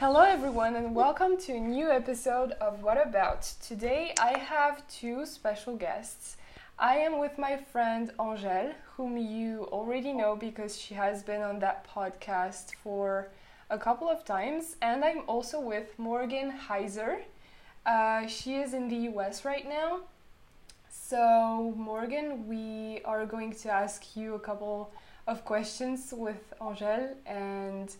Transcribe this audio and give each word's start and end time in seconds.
Hello, 0.00 0.22
everyone, 0.22 0.76
and 0.76 0.94
welcome 0.94 1.36
to 1.38 1.54
a 1.54 1.58
new 1.58 1.90
episode 1.90 2.52
of 2.60 2.84
What 2.84 3.04
About. 3.04 3.42
Today 3.60 4.14
I 4.20 4.38
have 4.38 4.86
two 4.86 5.26
special 5.26 5.74
guests. 5.74 6.36
I 6.78 6.98
am 6.98 7.18
with 7.18 7.36
my 7.36 7.56
friend 7.56 8.12
Angèle, 8.16 8.74
whom 8.94 9.16
you 9.16 9.64
already 9.72 10.12
know 10.12 10.36
because 10.36 10.80
she 10.80 10.94
has 10.94 11.24
been 11.24 11.42
on 11.42 11.58
that 11.58 11.84
podcast 11.92 12.76
for 12.76 13.30
a 13.70 13.76
couple 13.76 14.08
of 14.08 14.24
times, 14.24 14.76
and 14.80 15.04
I'm 15.04 15.22
also 15.26 15.58
with 15.58 15.98
Morgan 15.98 16.52
Hizar. 16.68 17.22
Uh, 17.84 18.28
she 18.28 18.54
is 18.54 18.74
in 18.74 18.88
the 18.88 19.10
US 19.10 19.44
right 19.44 19.68
now. 19.68 20.02
So, 20.88 21.74
Morgan, 21.76 22.46
we 22.46 23.00
are 23.04 23.26
going 23.26 23.52
to 23.52 23.72
ask 23.72 24.16
you 24.16 24.34
a 24.34 24.38
couple 24.38 24.92
of 25.26 25.44
questions 25.44 26.14
with 26.16 26.54
Angèle 26.60 27.16
and 27.26 27.92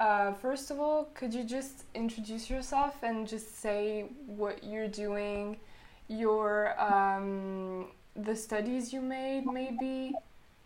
uh, 0.00 0.32
first 0.34 0.70
of 0.70 0.78
all, 0.80 1.08
could 1.14 1.34
you 1.34 1.44
just 1.44 1.84
introduce 1.94 2.48
yourself 2.48 3.02
and 3.02 3.26
just 3.26 3.60
say 3.60 4.06
what 4.26 4.62
you're 4.62 4.88
doing, 4.88 5.56
your 6.08 6.80
um, 6.80 7.88
the 8.16 8.34
studies 8.34 8.92
you 8.92 9.00
made, 9.00 9.46
maybe 9.46 10.12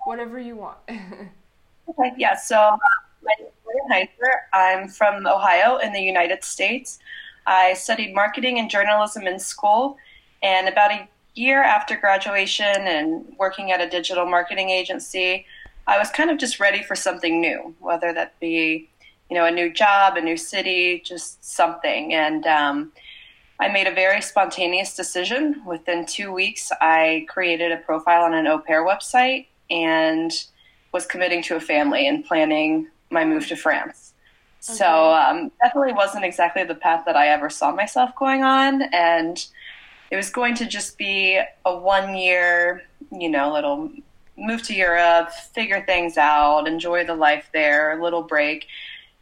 whatever 0.04 0.38
you 0.38 0.56
want. 0.56 0.78
okay, 0.88 2.12
yeah. 2.16 2.36
So 2.36 2.56
uh, 2.56 2.76
my 3.22 3.32
name 3.38 3.48
is 3.48 4.08
Hizar. 4.08 4.32
I'm 4.52 4.88
from 4.88 5.26
Ohio 5.26 5.78
in 5.78 5.92
the 5.92 6.00
United 6.00 6.44
States. 6.44 6.98
I 7.46 7.74
studied 7.74 8.14
marketing 8.14 8.58
and 8.58 8.70
journalism 8.70 9.26
in 9.26 9.38
school, 9.38 9.96
and 10.42 10.68
about 10.68 10.92
a 10.92 11.08
year 11.34 11.62
after 11.62 11.96
graduation 11.96 12.66
and 12.66 13.34
working 13.38 13.72
at 13.72 13.80
a 13.80 13.88
digital 13.88 14.26
marketing 14.26 14.70
agency, 14.70 15.46
I 15.86 15.98
was 15.98 16.10
kind 16.10 16.30
of 16.30 16.38
just 16.38 16.60
ready 16.60 16.82
for 16.82 16.94
something 16.94 17.40
new, 17.40 17.74
whether 17.80 18.12
that 18.12 18.38
be 18.38 18.88
you 19.30 19.36
know, 19.36 19.46
a 19.46 19.50
new 19.50 19.72
job, 19.72 20.16
a 20.16 20.20
new 20.20 20.36
city, 20.36 21.02
just 21.04 21.44
something. 21.44 22.14
And 22.14 22.46
um, 22.46 22.92
I 23.60 23.68
made 23.68 23.86
a 23.86 23.94
very 23.94 24.20
spontaneous 24.20 24.94
decision. 24.94 25.62
Within 25.64 26.04
two 26.04 26.32
weeks, 26.32 26.70
I 26.80 27.26
created 27.28 27.72
a 27.72 27.78
profile 27.78 28.24
on 28.24 28.34
an 28.34 28.46
au 28.46 28.58
pair 28.58 28.84
website 28.84 29.46
and 29.70 30.32
was 30.92 31.06
committing 31.06 31.42
to 31.44 31.56
a 31.56 31.60
family 31.60 32.06
and 32.06 32.24
planning 32.24 32.88
my 33.10 33.24
move 33.24 33.46
to 33.48 33.56
France. 33.56 34.12
Okay. 34.68 34.76
So 34.76 35.12
um, 35.12 35.50
definitely 35.60 35.92
wasn't 35.92 36.24
exactly 36.24 36.64
the 36.64 36.74
path 36.74 37.04
that 37.06 37.16
I 37.16 37.28
ever 37.28 37.50
saw 37.50 37.72
myself 37.72 38.14
going 38.16 38.42
on, 38.44 38.82
and 38.92 39.44
it 40.10 40.16
was 40.16 40.30
going 40.30 40.54
to 40.56 40.66
just 40.66 40.98
be 40.98 41.40
a 41.64 41.76
one 41.76 42.14
year, 42.14 42.82
you 43.10 43.28
know, 43.28 43.52
little 43.52 43.90
move 44.36 44.62
to 44.64 44.74
Europe, 44.74 45.30
figure 45.32 45.84
things 45.84 46.16
out, 46.16 46.68
enjoy 46.68 47.04
the 47.04 47.14
life 47.14 47.48
there, 47.52 47.98
a 47.98 48.02
little 48.02 48.22
break. 48.22 48.66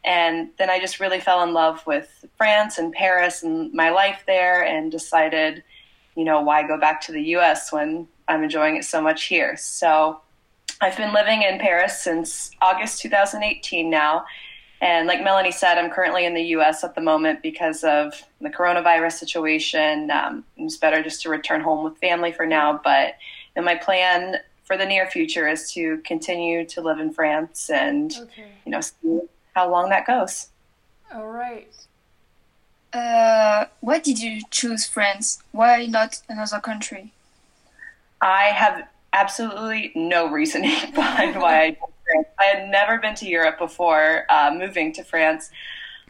And 0.03 0.49
then 0.57 0.69
I 0.69 0.79
just 0.79 0.99
really 0.99 1.19
fell 1.19 1.43
in 1.43 1.53
love 1.53 1.85
with 1.85 2.25
France 2.37 2.77
and 2.77 2.91
Paris 2.91 3.43
and 3.43 3.71
my 3.73 3.91
life 3.91 4.23
there 4.25 4.63
and 4.65 4.91
decided, 4.91 5.63
you 6.15 6.23
know, 6.23 6.41
why 6.41 6.67
go 6.67 6.79
back 6.79 7.01
to 7.01 7.11
the 7.11 7.21
US 7.35 7.71
when 7.71 8.07
I'm 8.27 8.43
enjoying 8.43 8.77
it 8.77 8.85
so 8.85 9.01
much 9.01 9.25
here. 9.25 9.55
So 9.57 10.21
I've 10.79 10.97
been 10.97 11.13
living 11.13 11.43
in 11.43 11.59
Paris 11.59 12.01
since 12.01 12.51
August 12.61 13.01
2018 13.01 13.89
now. 13.89 14.25
And 14.81 15.07
like 15.07 15.23
Melanie 15.23 15.51
said, 15.51 15.77
I'm 15.77 15.91
currently 15.91 16.25
in 16.25 16.33
the 16.33 16.41
US 16.55 16.83
at 16.83 16.95
the 16.95 17.01
moment 17.01 17.43
because 17.43 17.83
of 17.83 18.23
the 18.39 18.49
coronavirus 18.49 19.13
situation. 19.13 20.09
Um, 20.09 20.43
it's 20.57 20.77
better 20.77 21.03
just 21.03 21.21
to 21.21 21.29
return 21.29 21.61
home 21.61 21.83
with 21.83 21.99
family 21.99 22.31
for 22.31 22.47
now. 22.47 22.81
But 22.83 23.17
my 23.55 23.75
plan 23.75 24.37
for 24.63 24.77
the 24.77 24.85
near 24.85 25.05
future 25.05 25.47
is 25.47 25.71
to 25.73 25.97
continue 25.99 26.65
to 26.65 26.81
live 26.81 26.99
in 26.99 27.13
France 27.13 27.69
and, 27.69 28.11
okay. 28.19 28.47
you 28.65 28.71
know, 28.71 28.81
see 28.81 29.19
how 29.53 29.69
long 29.69 29.89
that 29.89 30.05
goes. 30.05 30.49
All 31.13 31.27
right. 31.27 31.73
Uh, 32.93 33.65
why 33.79 33.99
did 33.99 34.19
you 34.19 34.41
choose 34.49 34.85
France? 34.85 35.41
Why 35.51 35.85
not 35.85 36.21
another 36.27 36.59
country? 36.59 37.13
I 38.21 38.45
have 38.45 38.87
absolutely 39.13 39.91
no 39.95 40.29
reasoning 40.29 40.91
behind 40.95 41.35
why 41.35 41.61
I 41.61 41.69
chose 41.71 41.89
France. 42.05 42.27
I 42.39 42.43
had 42.45 42.69
never 42.69 42.97
been 42.99 43.15
to 43.15 43.27
Europe 43.27 43.57
before 43.57 44.25
uh, 44.29 44.53
moving 44.55 44.91
to 44.93 45.03
France. 45.03 45.51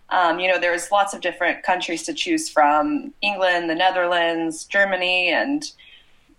Um, 0.09 0.39
you 0.39 0.49
know, 0.49 0.59
there's 0.59 0.91
lots 0.91 1.13
of 1.13 1.21
different 1.21 1.63
countries 1.63 2.03
to 2.03 2.13
choose 2.13 2.49
from 2.49 3.13
England, 3.21 3.69
the 3.69 3.75
Netherlands, 3.75 4.65
Germany, 4.65 5.29
and, 5.29 5.71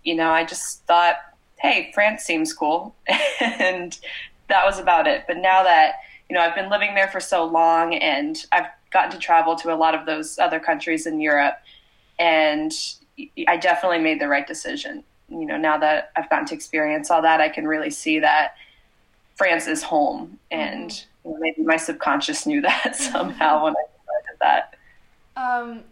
you 0.03 0.13
know, 0.13 0.29
I 0.29 0.45
just 0.45 0.85
thought, 0.85 1.15
hey, 1.57 1.91
France 1.93 2.23
seems 2.23 2.53
cool. 2.53 2.93
and 3.39 3.97
that 4.49 4.65
was 4.65 4.77
about 4.77 5.07
it. 5.07 5.23
But 5.27 5.37
now 5.37 5.63
that 5.63 5.95
you 6.33 6.39
know, 6.39 6.45
I've 6.45 6.55
been 6.55 6.71
living 6.71 6.95
there 6.95 7.09
for 7.09 7.19
so 7.19 7.45
long 7.45 7.93
and 7.93 8.43
I've 8.51 8.65
gotten 8.89 9.11
to 9.11 9.19
travel 9.19 9.55
to 9.57 9.71
a 9.71 9.77
lot 9.77 9.93
of 9.93 10.07
those 10.07 10.39
other 10.39 10.59
countries 10.59 11.05
in 11.05 11.21
Europe. 11.21 11.59
And 12.17 12.71
I 13.47 13.55
definitely 13.55 13.99
made 13.99 14.19
the 14.19 14.27
right 14.27 14.47
decision. 14.47 15.03
You 15.29 15.45
know, 15.45 15.57
now 15.57 15.77
that 15.77 16.11
I've 16.15 16.27
gotten 16.31 16.47
to 16.47 16.55
experience 16.55 17.11
all 17.11 17.21
that, 17.21 17.39
I 17.39 17.49
can 17.49 17.67
really 17.67 17.91
see 17.91 18.17
that 18.17 18.55
France 19.35 19.67
is 19.67 19.83
home. 19.83 20.39
And 20.49 20.89
mm-hmm. 20.89 21.29
you 21.29 21.33
know, 21.35 21.39
maybe 21.39 21.61
my 21.61 21.77
subconscious 21.77 22.47
knew 22.47 22.61
that 22.63 22.95
somehow 22.95 23.65
when 23.65 23.75
I 23.75 23.83
decided 23.93 24.39
that. 24.41 24.75
Um, 25.37 25.83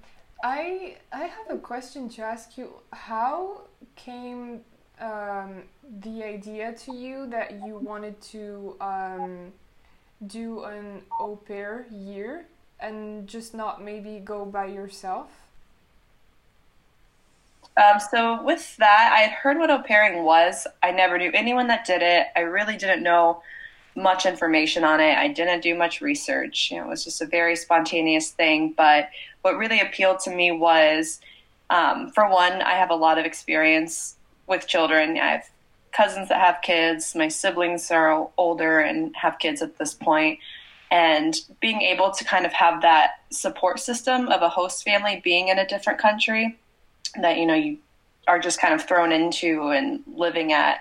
I 0.43 0.95
I 1.11 1.25
have 1.25 1.51
a 1.51 1.59
question 1.59 2.09
to 2.09 2.23
ask 2.23 2.57
you. 2.57 2.73
How 2.93 3.61
came 3.95 4.61
um, 4.99 5.65
the 5.99 6.23
idea 6.23 6.73
to 6.73 6.95
you 6.95 7.27
that 7.27 7.51
you 7.63 7.77
wanted 7.77 8.19
to 8.21 8.75
um, 8.81 9.51
do 10.25 10.63
an 10.63 11.01
au 11.19 11.35
pair 11.35 11.85
year 11.91 12.45
and 12.79 13.27
just 13.27 13.53
not 13.53 13.83
maybe 13.83 14.19
go 14.19 14.45
by 14.45 14.65
yourself? 14.65 15.27
Um, 17.77 17.99
so 17.99 18.43
with 18.43 18.75
that, 18.77 19.13
I 19.15 19.21
had 19.21 19.31
heard 19.31 19.57
what 19.57 19.69
au 19.71 19.79
pairing 19.79 20.23
was. 20.23 20.67
I 20.83 20.91
never 20.91 21.17
knew 21.17 21.31
anyone 21.33 21.67
that 21.67 21.85
did 21.85 22.01
it. 22.01 22.27
I 22.35 22.41
really 22.41 22.75
didn't 22.75 23.03
know 23.03 23.43
much 23.95 24.25
information 24.25 24.83
on 24.83 24.99
it. 24.99 25.17
I 25.17 25.27
didn't 25.27 25.61
do 25.61 25.75
much 25.75 26.01
research. 26.01 26.71
You 26.71 26.77
know, 26.77 26.85
it 26.85 26.89
was 26.89 27.03
just 27.03 27.21
a 27.21 27.25
very 27.25 27.55
spontaneous 27.55 28.31
thing. 28.31 28.73
But 28.75 29.09
what 29.41 29.57
really 29.57 29.79
appealed 29.79 30.19
to 30.21 30.35
me 30.35 30.51
was, 30.51 31.21
um, 31.69 32.11
for 32.11 32.29
one, 32.29 32.61
I 32.61 32.73
have 32.73 32.89
a 32.89 32.95
lot 32.95 33.17
of 33.17 33.25
experience 33.25 34.15
with 34.47 34.67
children. 34.67 35.17
I 35.17 35.31
have 35.31 35.49
cousins 35.91 36.29
that 36.29 36.39
have 36.39 36.61
kids. 36.61 37.15
My 37.15 37.27
siblings 37.27 37.91
are 37.91 38.29
older 38.37 38.79
and 38.79 39.15
have 39.15 39.39
kids 39.39 39.61
at 39.61 39.77
this 39.77 39.93
point. 39.93 40.39
And 40.89 41.35
being 41.61 41.81
able 41.81 42.11
to 42.11 42.23
kind 42.25 42.45
of 42.45 42.51
have 42.53 42.81
that 42.81 43.11
support 43.29 43.79
system 43.79 44.27
of 44.27 44.41
a 44.41 44.49
host 44.49 44.83
family 44.83 45.21
being 45.23 45.47
in 45.47 45.57
a 45.57 45.67
different 45.67 45.99
country 45.99 46.59
that, 47.21 47.37
you 47.37 47.45
know, 47.45 47.55
you 47.55 47.77
are 48.27 48.39
just 48.39 48.59
kind 48.59 48.73
of 48.73 48.83
thrown 48.83 49.11
into 49.11 49.69
and 49.69 50.01
living 50.07 50.53
at. 50.53 50.79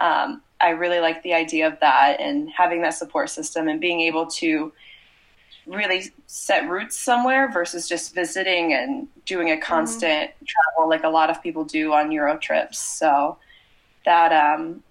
Um, 0.00 0.42
I 0.60 0.70
really 0.70 0.98
like 0.98 1.22
the 1.22 1.34
idea 1.34 1.66
of 1.68 1.78
that 1.80 2.20
and 2.20 2.50
having 2.50 2.82
that 2.82 2.94
support 2.94 3.30
system 3.30 3.68
and 3.68 3.80
being 3.80 4.00
able 4.00 4.26
to 4.26 4.72
really 5.66 6.12
set 6.26 6.68
roots 6.68 6.98
somewhere 6.98 7.50
versus 7.50 7.88
just 7.88 8.14
visiting 8.14 8.72
and 8.72 9.08
doing 9.24 9.50
a 9.50 9.56
constant 9.56 10.30
mm-hmm. 10.30 10.44
travel 10.44 10.88
like 10.88 11.04
a 11.04 11.08
lot 11.08 11.30
of 11.30 11.42
people 11.42 11.64
do 11.64 11.92
on 11.92 12.10
Euro 12.12 12.36
trips. 12.38 12.78
So 12.78 13.38
that 14.04 14.32
um, 14.32 14.82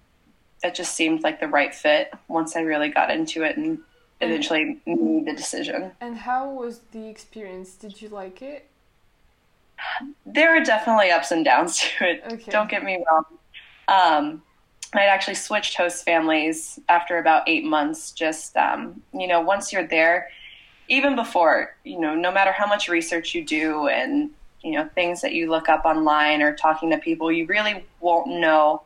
that 0.62 0.76
just 0.76 0.96
seemed 0.96 1.24
like 1.24 1.40
the 1.40 1.48
right 1.48 1.74
fit 1.74 2.12
once 2.28 2.56
I 2.56 2.62
really 2.62 2.90
got 2.90 3.12
into 3.12 3.44
it 3.44 3.58
and 3.58 3.80
eventually 4.22 4.80
made 4.86 5.28
the 5.28 5.34
decision. 5.34 5.92
And 6.02 6.18
how 6.18 6.50
was 6.50 6.80
the 6.92 7.08
experience? 7.08 7.76
Did 7.76 8.02
you 8.02 8.10
like 8.10 8.42
it? 8.42 8.70
There 10.26 10.56
are 10.56 10.64
definitely 10.64 11.12
ups 11.12 11.32
and 11.32 11.44
downs 11.44 11.78
to 12.00 12.10
it. 12.10 12.24
Okay. 12.26 12.52
Don't 12.52 12.70
get 12.70 12.84
me 12.84 13.04
wrong. 13.10 13.26
Um, 13.88 14.42
I'd 14.94 15.08
actually 15.08 15.36
switched 15.36 15.76
host 15.76 16.06
families 16.06 16.80
after 16.88 17.18
about 17.18 17.44
eight 17.48 17.66
months. 17.66 18.12
Just 18.12 18.56
um, 18.56 19.02
you 19.14 19.28
know, 19.28 19.42
once 19.42 19.74
you're 19.74 19.88
there, 19.88 20.30
even 20.88 21.16
before 21.16 21.76
you 21.84 22.00
know, 22.00 22.16
no 22.16 22.32
matter 22.32 22.52
how 22.52 22.68
much 22.68 22.88
research 22.90 23.34
you 23.36 23.44
do 23.44 23.88
and 23.88 24.30
you 24.62 24.72
know 24.72 24.88
things 24.96 25.22
that 25.22 25.34
you 25.34 25.50
look 25.50 25.68
up 25.68 25.84
online 25.84 26.42
or 26.42 26.56
talking 26.56 26.90
to 26.92 26.98
people, 26.98 27.32
you 27.32 27.46
really 27.48 27.84
won't 28.00 28.28
know 28.28 28.84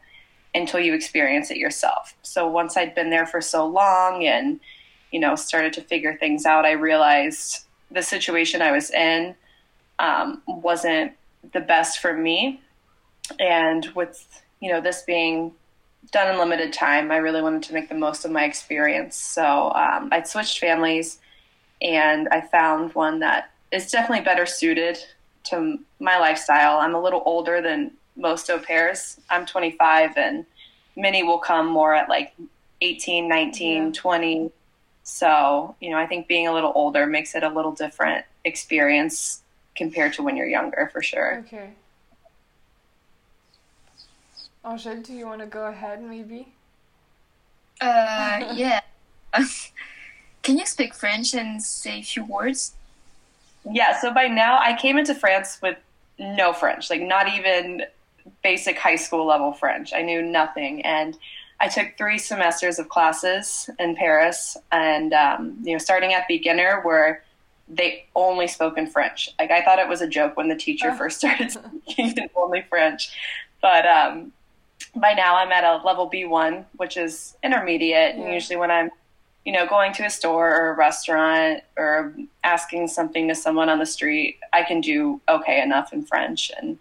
until 0.56 0.80
you 0.80 0.94
experience 0.94 1.52
it 1.52 1.58
yourself. 1.58 2.16
So 2.22 2.48
once 2.48 2.78
I'd 2.78 2.96
been 2.96 3.10
there 3.10 3.26
for 3.26 3.42
so 3.42 3.66
long 3.66 4.26
and, 4.26 4.60
you 5.12 5.20
know, 5.20 5.36
started 5.36 5.74
to 5.74 5.82
figure 5.82 6.16
things 6.16 6.46
out, 6.46 6.66
I 6.66 6.72
realized 6.72 7.66
the 7.92 8.02
situation 8.02 8.62
I 8.62 8.72
was 8.72 8.92
in 8.92 9.36
um, 10.00 10.42
wasn't 10.48 11.14
the 11.54 11.60
best 11.60 12.00
for 12.00 12.14
me. 12.14 12.62
And 13.40 13.86
with, 13.96 14.44
you 14.60 14.72
know, 14.72 14.82
this 14.82 15.04
being 15.04 15.54
done 16.12 16.34
in 16.34 16.40
limited 16.40 16.74
time, 16.74 17.12
I 17.12 17.18
really 17.18 17.42
wanted 17.42 17.64
to 17.64 17.74
make 17.74 17.90
the 17.90 17.96
most 17.96 18.26
of 18.26 18.32
my 18.32 18.46
experience. 18.46 19.16
So 19.16 19.72
um, 19.74 20.10
I 20.12 20.24
switched 20.24 20.60
families 20.60 21.20
and 21.82 22.28
I 22.30 22.42
found 22.42 22.96
one 22.96 23.20
that 23.20 23.52
is 23.72 23.92
definitely 23.92 24.24
better 24.24 24.46
suited 24.46 24.98
to 25.46 25.80
my 26.00 26.18
lifestyle. 26.18 26.80
I'm 26.80 26.96
a 26.96 27.02
little 27.02 27.24
older 27.26 27.62
than 27.62 27.92
most 28.18 28.50
au 28.50 28.60
pairs. 28.60 29.20
I'm 29.30 29.46
25 29.46 30.18
and 30.18 30.46
many 30.96 31.24
will 31.24 31.38
come 31.38 31.68
more 31.68 31.94
at 31.94 32.10
like 32.10 32.34
18, 32.82 33.28
19, 33.28 33.86
yeah. 33.86 33.92
20. 33.94 34.52
So, 35.04 35.76
you 35.80 35.90
know, 35.90 35.98
I 35.98 36.06
think 36.06 36.28
being 36.28 36.48
a 36.48 36.54
little 36.54 36.72
older 36.76 37.06
makes 37.06 37.36
it 37.36 37.44
a 37.44 37.50
little 37.50 37.72
different 37.72 38.26
experience 38.44 39.42
compared 39.76 40.14
to 40.14 40.24
when 40.24 40.36
you're 40.36 40.48
younger, 40.48 40.90
for 40.92 41.02
sure. 41.02 41.44
Okay. 41.48 41.70
Angèle, 44.66 45.06
do 45.06 45.14
you 45.14 45.26
want 45.26 45.40
to 45.40 45.48
go 45.48 45.68
ahead 45.68 46.04
maybe? 46.04 46.48
Uh, 47.80 48.54
yeah. 48.54 48.82
Can 50.44 50.58
you 50.58 50.66
speak 50.66 50.94
French 50.94 51.34
and 51.34 51.62
say 51.64 52.00
a 52.00 52.04
few 52.04 52.26
words? 52.26 52.74
Yeah, 53.70 54.00
so 54.00 54.14
by 54.14 54.28
now 54.28 54.60
I 54.60 54.78
came 54.78 54.98
into 54.98 55.14
France 55.14 55.60
with 55.62 55.78
no 56.20 56.54
French, 56.54 56.90
like 56.90 57.02
not 57.02 57.28
even 57.28 57.84
basic 58.44 58.78
high 58.78 58.96
school 58.96 59.26
level 59.26 59.54
French. 59.54 59.94
I 59.94 60.02
knew 60.02 60.22
nothing. 60.22 60.82
And 60.84 61.18
I 61.60 61.68
took 61.68 61.98
three 61.98 62.18
semesters 62.18 62.78
of 62.80 62.90
classes 62.90 63.70
in 63.80 63.96
Paris, 63.96 64.58
and 64.72 65.14
um, 65.14 65.58
you 65.64 65.74
know, 65.74 65.80
starting 65.80 66.14
at 66.14 66.28
beginner, 66.28 66.82
where 66.84 67.24
they 67.68 68.06
only 68.16 68.48
spoke 68.48 68.78
in 68.78 68.88
French. 68.88 69.30
Like 69.40 69.52
I 69.52 69.64
thought 69.64 69.80
it 69.80 69.88
was 69.88 70.02
a 70.02 70.08
joke 70.08 70.38
when 70.38 70.50
the 70.50 70.56
teacher 70.56 70.94
first 70.94 71.18
started 71.20 71.52
speaking 71.52 72.14
in 72.18 72.30
only 72.36 72.64
French, 72.70 73.12
but 73.62 73.86
um, 73.86 74.32
by 74.96 75.14
now 75.14 75.36
I'm 75.38 75.52
at 75.52 75.64
a 75.64 75.84
level 75.86 76.10
B1, 76.10 76.66
which 76.78 76.98
is 76.98 77.36
intermediate. 77.44 78.16
Yeah. 78.16 78.24
And 78.24 78.34
usually 78.34 78.58
when 78.58 78.72
I'm, 78.72 78.92
you 79.46 79.52
know, 79.52 79.66
going 79.66 79.94
to 79.94 80.06
a 80.06 80.10
store 80.10 80.54
or 80.54 80.72
a 80.72 80.76
restaurant 80.76 81.64
or 81.78 82.14
asking 82.44 82.88
something 82.88 83.28
to 83.28 83.36
someone 83.36 83.70
on 83.70 83.80
the 83.80 83.86
street, 83.86 84.38
I 84.54 84.64
can 84.64 84.82
do 84.82 85.22
okay 85.28 85.62
enough 85.62 85.94
in 85.94 86.06
French. 86.06 86.52
And 86.62 86.78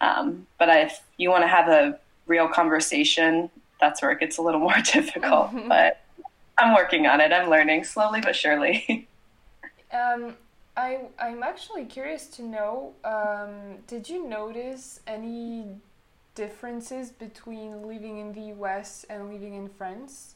um, 0.00 0.46
but 0.58 0.68
if 0.68 1.00
you 1.16 1.30
want 1.30 1.42
to 1.44 1.48
have 1.48 1.68
a 1.68 1.98
real 2.26 2.48
conversation, 2.48 3.50
that's 3.80 4.02
where 4.02 4.10
it 4.10 4.20
gets 4.20 4.38
a 4.38 4.42
little 4.42 4.60
more 4.68 4.80
difficult. 4.92 5.48
Mm-hmm. 5.48 5.68
But 5.68 6.02
I'm 6.58 6.74
working 6.74 7.06
on 7.06 7.20
it. 7.20 7.32
I'm 7.32 7.50
learning 7.50 7.84
slowly 7.84 8.20
but 8.20 8.34
surely. 8.34 9.08
um, 9.92 10.34
I 10.76 11.00
I'm 11.18 11.42
actually 11.42 11.84
curious 11.84 12.26
to 12.28 12.42
know. 12.42 12.92
Um, 13.04 13.78
did 13.86 14.08
you 14.08 14.26
notice 14.28 15.00
any 15.06 15.76
differences 16.34 17.10
between 17.10 17.86
living 17.86 18.18
in 18.18 18.32
the 18.32 18.42
U.S. 18.56 19.06
and 19.08 19.32
living 19.32 19.54
in 19.54 19.68
France? 19.68 20.34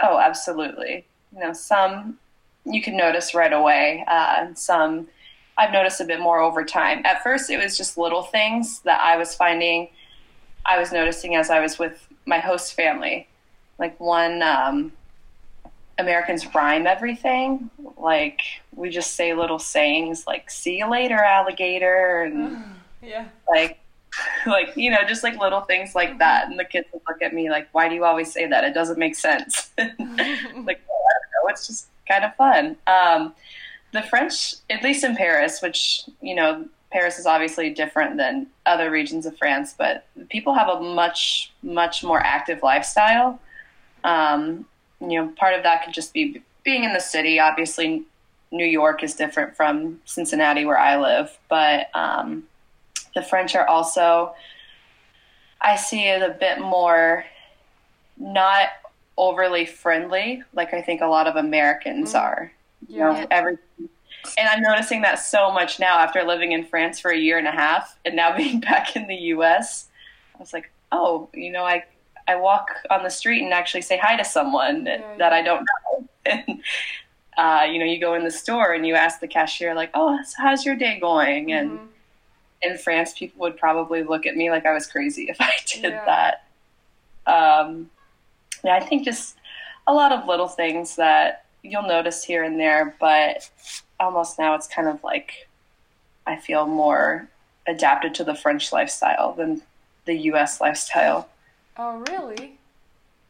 Oh, 0.00 0.18
absolutely. 0.18 1.06
You 1.32 1.40
know, 1.40 1.52
some 1.52 2.18
you 2.64 2.82
can 2.82 2.96
notice 2.96 3.34
right 3.34 3.52
away. 3.52 4.04
Uh, 4.08 4.54
some 4.54 5.08
I've 5.56 5.72
noticed 5.72 6.00
a 6.00 6.04
bit 6.04 6.20
more 6.20 6.40
over 6.40 6.64
time. 6.64 7.04
At 7.04 7.22
first, 7.22 7.50
it 7.50 7.58
was 7.58 7.76
just 7.76 7.96
little 7.96 8.22
things 8.22 8.80
that 8.80 9.00
I 9.00 9.16
was 9.16 9.34
finding, 9.34 9.88
I 10.66 10.78
was 10.78 10.92
noticing 10.92 11.36
as 11.36 11.50
I 11.50 11.60
was 11.60 11.78
with 11.78 12.08
my 12.26 12.38
host 12.38 12.74
family. 12.74 13.28
Like 13.78 13.98
one, 14.00 14.42
um, 14.42 14.92
Americans 15.98 16.52
rhyme 16.54 16.86
everything. 16.86 17.70
Like 17.96 18.40
we 18.74 18.90
just 18.90 19.12
say 19.12 19.34
little 19.34 19.58
sayings 19.58 20.26
like 20.26 20.50
"See 20.50 20.78
you 20.78 20.90
later, 20.90 21.16
alligator," 21.16 22.22
and 22.22 22.62
yeah, 23.02 23.26
like, 23.48 23.78
like 24.46 24.76
you 24.76 24.90
know, 24.90 25.04
just 25.06 25.22
like 25.22 25.38
little 25.38 25.60
things 25.62 25.94
like 25.94 26.18
that. 26.18 26.48
And 26.48 26.58
the 26.58 26.64
kids 26.64 26.88
would 26.92 27.02
look 27.08 27.22
at 27.22 27.32
me 27.32 27.50
like, 27.50 27.68
"Why 27.72 27.88
do 27.88 27.94
you 27.94 28.04
always 28.04 28.32
say 28.32 28.46
that? 28.46 28.64
It 28.64 28.74
doesn't 28.74 28.98
make 28.98 29.14
sense." 29.14 29.70
like, 29.78 29.88
oh, 29.98 30.04
I 30.04 30.64
don't 30.66 30.76
know. 30.76 31.48
It's 31.48 31.66
just 31.66 31.86
kind 32.08 32.24
of 32.24 32.34
fun. 32.36 32.76
Um, 32.86 33.34
the 33.94 34.02
French, 34.02 34.56
at 34.68 34.82
least 34.82 35.04
in 35.04 35.16
Paris, 35.16 35.62
which, 35.62 36.02
you 36.20 36.34
know, 36.34 36.66
Paris 36.90 37.18
is 37.18 37.26
obviously 37.26 37.70
different 37.70 38.16
than 38.16 38.48
other 38.66 38.90
regions 38.90 39.24
of 39.24 39.38
France, 39.38 39.74
but 39.76 40.04
people 40.28 40.52
have 40.52 40.68
a 40.68 40.80
much, 40.80 41.52
much 41.62 42.02
more 42.02 42.20
active 42.20 42.62
lifestyle. 42.62 43.40
Um, 44.02 44.66
you 45.00 45.20
know, 45.20 45.28
part 45.36 45.54
of 45.54 45.62
that 45.62 45.84
could 45.84 45.94
just 45.94 46.12
be 46.12 46.42
being 46.64 46.82
in 46.82 46.92
the 46.92 47.00
city. 47.00 47.38
Obviously, 47.38 48.02
New 48.50 48.66
York 48.66 49.04
is 49.04 49.14
different 49.14 49.56
from 49.56 50.00
Cincinnati, 50.04 50.64
where 50.64 50.78
I 50.78 50.96
live, 50.96 51.36
but 51.48 51.88
um, 51.94 52.44
the 53.14 53.22
French 53.22 53.54
are 53.54 53.66
also, 53.66 54.34
I 55.60 55.76
see 55.76 56.08
it 56.08 56.22
a 56.22 56.30
bit 56.30 56.60
more 56.60 57.24
not 58.16 58.68
overly 59.16 59.66
friendly, 59.66 60.42
like 60.52 60.74
I 60.74 60.82
think 60.82 61.00
a 61.00 61.06
lot 61.06 61.28
of 61.28 61.36
Americans 61.36 62.12
mm. 62.12 62.20
are. 62.20 62.52
You 62.88 62.98
yeah. 62.98 63.12
know, 63.12 63.26
every 63.30 63.58
and 64.38 64.48
I'm 64.48 64.62
noticing 64.62 65.02
that 65.02 65.16
so 65.16 65.50
much 65.52 65.78
now 65.78 65.98
after 65.98 66.22
living 66.22 66.52
in 66.52 66.64
France 66.64 66.98
for 66.98 67.10
a 67.10 67.16
year 67.16 67.38
and 67.38 67.46
a 67.46 67.52
half 67.52 67.98
and 68.04 68.16
now 68.16 68.36
being 68.36 68.60
back 68.60 68.96
in 68.96 69.06
the 69.06 69.16
US. 69.16 69.88
I 70.34 70.38
was 70.38 70.52
like, 70.52 70.70
oh, 70.92 71.28
you 71.32 71.50
know, 71.50 71.64
I 71.64 71.84
I 72.26 72.36
walk 72.36 72.70
on 72.90 73.02
the 73.02 73.10
street 73.10 73.42
and 73.42 73.52
actually 73.52 73.82
say 73.82 73.98
hi 73.98 74.16
to 74.16 74.24
someone 74.24 74.86
yeah, 74.86 75.16
that 75.18 75.32
I 75.32 75.42
don't 75.42 75.60
know. 75.60 76.08
And 76.26 76.62
uh, 77.36 77.66
you 77.70 77.78
know, 77.78 77.84
you 77.84 78.00
go 78.00 78.14
in 78.14 78.24
the 78.24 78.30
store 78.30 78.72
and 78.72 78.86
you 78.86 78.94
ask 78.94 79.20
the 79.20 79.28
cashier 79.28 79.74
like, 79.74 79.90
"Oh, 79.92 80.18
how's 80.38 80.64
your 80.64 80.74
day 80.74 80.98
going?" 80.98 81.52
And 81.52 81.72
mm-hmm. 81.72 81.86
in 82.62 82.78
France, 82.78 83.12
people 83.12 83.40
would 83.40 83.58
probably 83.58 84.04
look 84.04 84.24
at 84.24 84.36
me 84.36 84.50
like 84.50 84.64
I 84.64 84.72
was 84.72 84.86
crazy 84.86 85.26
if 85.28 85.36
I 85.38 85.52
did 85.66 85.92
yeah. 85.92 86.34
that. 87.26 87.30
Um, 87.30 87.90
yeah, 88.64 88.76
I 88.76 88.80
think 88.80 89.04
just 89.04 89.36
a 89.86 89.92
lot 89.92 90.12
of 90.12 90.26
little 90.26 90.48
things 90.48 90.96
that 90.96 91.43
you'll 91.64 91.82
notice 91.82 92.22
here 92.22 92.44
and 92.44 92.60
there, 92.60 92.94
but 93.00 93.50
almost 93.98 94.38
now 94.38 94.54
it's 94.54 94.68
kind 94.68 94.86
of 94.86 95.02
like 95.02 95.48
I 96.26 96.36
feel 96.36 96.66
more 96.66 97.28
adapted 97.66 98.14
to 98.16 98.24
the 98.24 98.34
French 98.34 98.72
lifestyle 98.72 99.32
than 99.32 99.62
the 100.04 100.14
U.S. 100.14 100.60
lifestyle. 100.60 101.28
Oh, 101.76 102.04
really? 102.10 102.58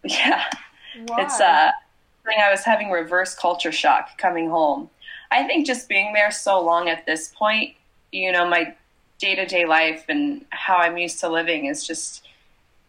Yeah. 0.07 0.45
Why? 1.07 1.23
It's 1.23 1.41
uh, 1.41 1.71
I 2.27 2.51
was 2.51 2.63
having 2.63 2.91
reverse 2.91 3.35
culture 3.35 3.73
shock 3.73 4.19
coming 4.19 4.51
home. 4.51 4.91
I 5.31 5.45
think 5.45 5.67
just 5.67 5.89
being 5.89 6.13
there 6.13 6.31
so 6.31 6.61
long 6.61 6.91
at 6.91 7.07
this 7.07 7.33
point, 7.35 7.75
you 8.13 8.31
know, 8.31 8.47
my 8.47 8.75
day 9.19 9.35
to 9.35 9.47
day 9.47 9.65
life 9.65 10.05
and 10.11 10.45
how 10.51 10.77
I'm 10.77 10.99
used 10.99 11.21
to 11.21 11.31
living 11.31 11.65
is 11.65 11.87
just, 11.87 12.27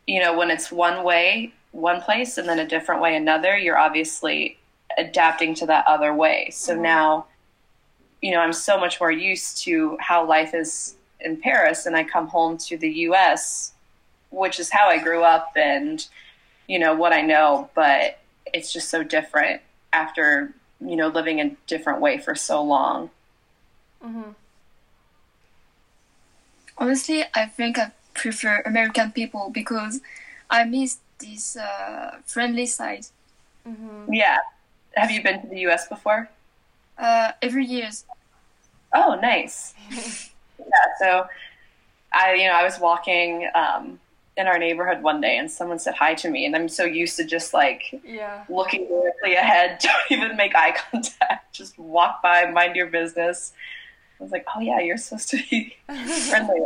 you 0.08 0.20
know, 0.20 0.38
when 0.38 0.52
it's 0.52 0.74
one 0.74 1.06
way, 1.06 1.54
one 1.72 2.02
place, 2.02 2.38
and 2.38 2.50
then 2.50 2.60
a 2.60 2.68
different 2.68 3.02
way, 3.02 3.16
another, 3.16 3.58
you're 3.58 3.78
obviously 3.78 4.58
adapting 4.98 5.56
to 5.56 5.66
that 5.68 5.86
other 5.88 6.14
way. 6.14 6.50
So 6.52 6.74
mm-hmm. 6.74 6.84
now, 6.84 7.26
you 8.22 8.32
know, 8.32 8.40
I'm 8.40 8.54
so 8.54 8.80
much 8.80 9.00
more 9.00 9.12
used 9.12 9.64
to 9.64 9.98
how 10.00 10.26
life 10.26 10.54
is 10.54 10.96
in 11.20 11.38
Paris, 11.38 11.86
and 11.86 11.96
I 11.96 12.04
come 12.04 12.28
home 12.28 12.58
to 12.58 12.78
the 12.78 12.90
U.S., 12.90 13.74
which 14.32 14.60
is 14.60 14.70
how 14.70 14.90
I 14.90 14.98
grew 14.98 15.24
up 15.24 15.52
and, 15.56 16.06
you 16.68 16.80
know, 16.80 16.94
what 16.94 17.14
I 17.14 17.22
know, 17.22 17.70
but 17.76 18.20
it's 18.54 18.72
just 18.72 18.90
so 18.90 19.04
different 19.04 19.62
after, 19.94 20.54
you 20.82 20.96
know, 20.96 21.08
living 21.08 21.40
a 21.40 21.56
different 21.68 22.02
way 22.02 22.18
for 22.18 22.36
so 22.36 22.62
long. 22.64 23.10
Mm-hmm. 24.04 24.32
Honestly, 26.78 27.24
I 27.34 27.46
think 27.46 27.80
I 27.80 27.92
prefer 28.14 28.62
American 28.66 29.12
people 29.12 29.50
because 29.54 30.02
I 30.50 30.64
miss 30.66 30.98
this 31.20 31.56
uh, 31.56 32.18
friendly 32.26 32.66
side. 32.66 33.08
Mm-hmm. 33.68 34.14
Yeah, 34.14 34.38
have 34.96 35.12
you 35.12 35.22
been 35.24 35.42
to 35.42 35.48
the 35.48 35.60
U.S. 35.62 35.88
before? 35.88 36.30
Uh, 36.98 37.32
every 37.42 37.66
year. 37.66 37.90
Oh, 38.94 39.18
nice. 39.22 39.74
yeah. 40.60 40.66
So, 41.00 41.28
I 42.14 42.34
you 42.34 42.48
know 42.48 42.54
I 42.54 42.64
was 42.64 42.80
walking 42.80 43.50
um, 43.54 44.00
in 44.38 44.48
our 44.48 44.58
neighborhood 44.58 45.02
one 45.02 45.22
day, 45.22 45.38
and 45.38 45.50
someone 45.50 45.80
said 45.80 45.96
hi 45.96 46.14
to 46.16 46.30
me, 46.30 46.46
and 46.46 46.56
I'm 46.56 46.70
so 46.70 46.84
used 46.84 47.18
to 47.18 47.26
just 47.26 47.54
like 47.54 48.02
yeah. 48.06 48.44
looking 48.50 48.88
directly 48.88 49.36
ahead, 49.36 49.80
don't 49.82 50.20
even 50.20 50.38
make 50.38 50.56
eye 50.56 50.76
contact, 50.92 51.54
just 51.54 51.78
walk 51.78 52.22
by, 52.22 52.46
mind 52.52 52.76
your 52.76 52.88
business. 52.88 53.54
I 54.20 54.24
was 54.24 54.32
like, 54.32 54.46
oh 54.56 54.62
yeah, 54.62 54.80
you're 54.80 54.98
supposed 54.98 55.30
to 55.30 55.38
be 55.50 55.76
friendly 56.30 56.62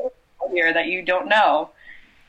here 0.52 0.74
that 0.74 0.88
you 0.88 1.02
don't 1.02 1.28
know. 1.28 1.70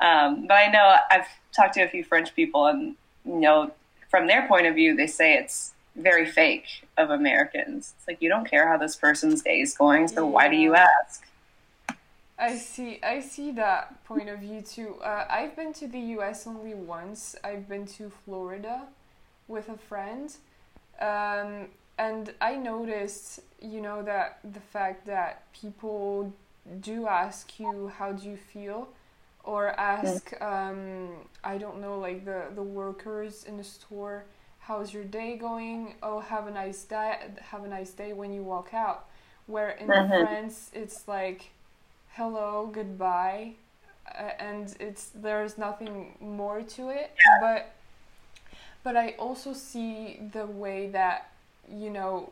Um, 0.00 0.46
but 0.46 0.54
I 0.54 0.68
know 0.68 0.96
I've 1.10 1.26
talked 1.52 1.74
to 1.74 1.82
a 1.82 1.88
few 1.88 2.04
French 2.04 2.34
people, 2.34 2.66
and 2.66 2.96
you 3.24 3.40
know, 3.40 3.70
from 4.10 4.26
their 4.26 4.48
point 4.48 4.66
of 4.66 4.74
view, 4.74 4.96
they 4.96 5.06
say 5.06 5.34
it's 5.34 5.72
very 6.02 6.26
fake 6.26 6.84
of 6.96 7.10
Americans. 7.10 7.94
It's 7.96 8.08
like 8.08 8.20
you 8.20 8.28
don't 8.28 8.48
care 8.48 8.68
how 8.68 8.76
this 8.76 8.96
person's 8.96 9.42
day 9.42 9.60
is 9.60 9.76
going, 9.76 10.08
so 10.08 10.24
yeah. 10.24 10.30
why 10.30 10.48
do 10.48 10.56
you 10.56 10.74
ask? 10.74 11.26
I 12.40 12.56
see. 12.56 12.98
I 13.02 13.20
see 13.20 13.52
that 13.52 14.02
point 14.04 14.30
of 14.30 14.38
view 14.38 14.62
too. 14.62 14.96
Uh, 15.02 15.26
I've 15.28 15.54
been 15.54 15.74
to 15.74 15.86
the 15.86 16.00
U.S. 16.16 16.46
only 16.46 16.72
once. 16.72 17.36
I've 17.44 17.68
been 17.68 17.86
to 17.98 18.10
Florida 18.24 18.82
with 19.46 19.68
a 19.68 19.76
friend, 19.76 20.34
um, 21.00 21.66
and 21.98 22.32
I 22.40 22.56
noticed, 22.56 23.40
you 23.60 23.82
know, 23.82 24.02
that 24.02 24.38
the 24.42 24.60
fact 24.60 25.06
that 25.06 25.52
people 25.52 26.32
do 26.80 27.06
ask 27.06 27.60
you 27.60 27.92
how 27.98 28.12
do 28.12 28.26
you 28.26 28.38
feel, 28.38 28.88
or 29.44 29.68
ask, 29.78 30.32
um, 30.40 31.10
I 31.44 31.58
don't 31.58 31.78
know, 31.82 31.98
like 31.98 32.24
the 32.24 32.44
the 32.54 32.62
workers 32.62 33.44
in 33.44 33.58
the 33.58 33.64
store 33.64 34.24
how's 34.70 34.94
your 34.94 35.02
day 35.02 35.36
going? 35.36 35.94
Oh 36.00 36.20
have 36.20 36.46
a 36.46 36.50
nice 36.52 36.84
day 36.84 37.16
have 37.40 37.64
a 37.64 37.66
nice 37.66 37.90
day 37.90 38.12
when 38.12 38.32
you 38.32 38.44
walk 38.44 38.72
out. 38.72 39.06
Where 39.48 39.70
in 39.70 39.88
mm-hmm. 39.88 40.24
france 40.24 40.70
it's 40.72 41.08
like 41.08 41.50
hello 42.12 42.70
goodbye 42.72 43.54
uh, 44.16 44.30
and 44.38 44.72
it's 44.78 45.10
there's 45.12 45.58
nothing 45.58 46.14
more 46.20 46.62
to 46.62 46.90
it. 46.90 47.10
But 47.40 47.72
but 48.84 48.96
I 48.96 49.16
also 49.18 49.54
see 49.54 50.20
the 50.32 50.46
way 50.46 50.88
that 50.90 51.32
you 51.68 51.90
know 51.90 52.30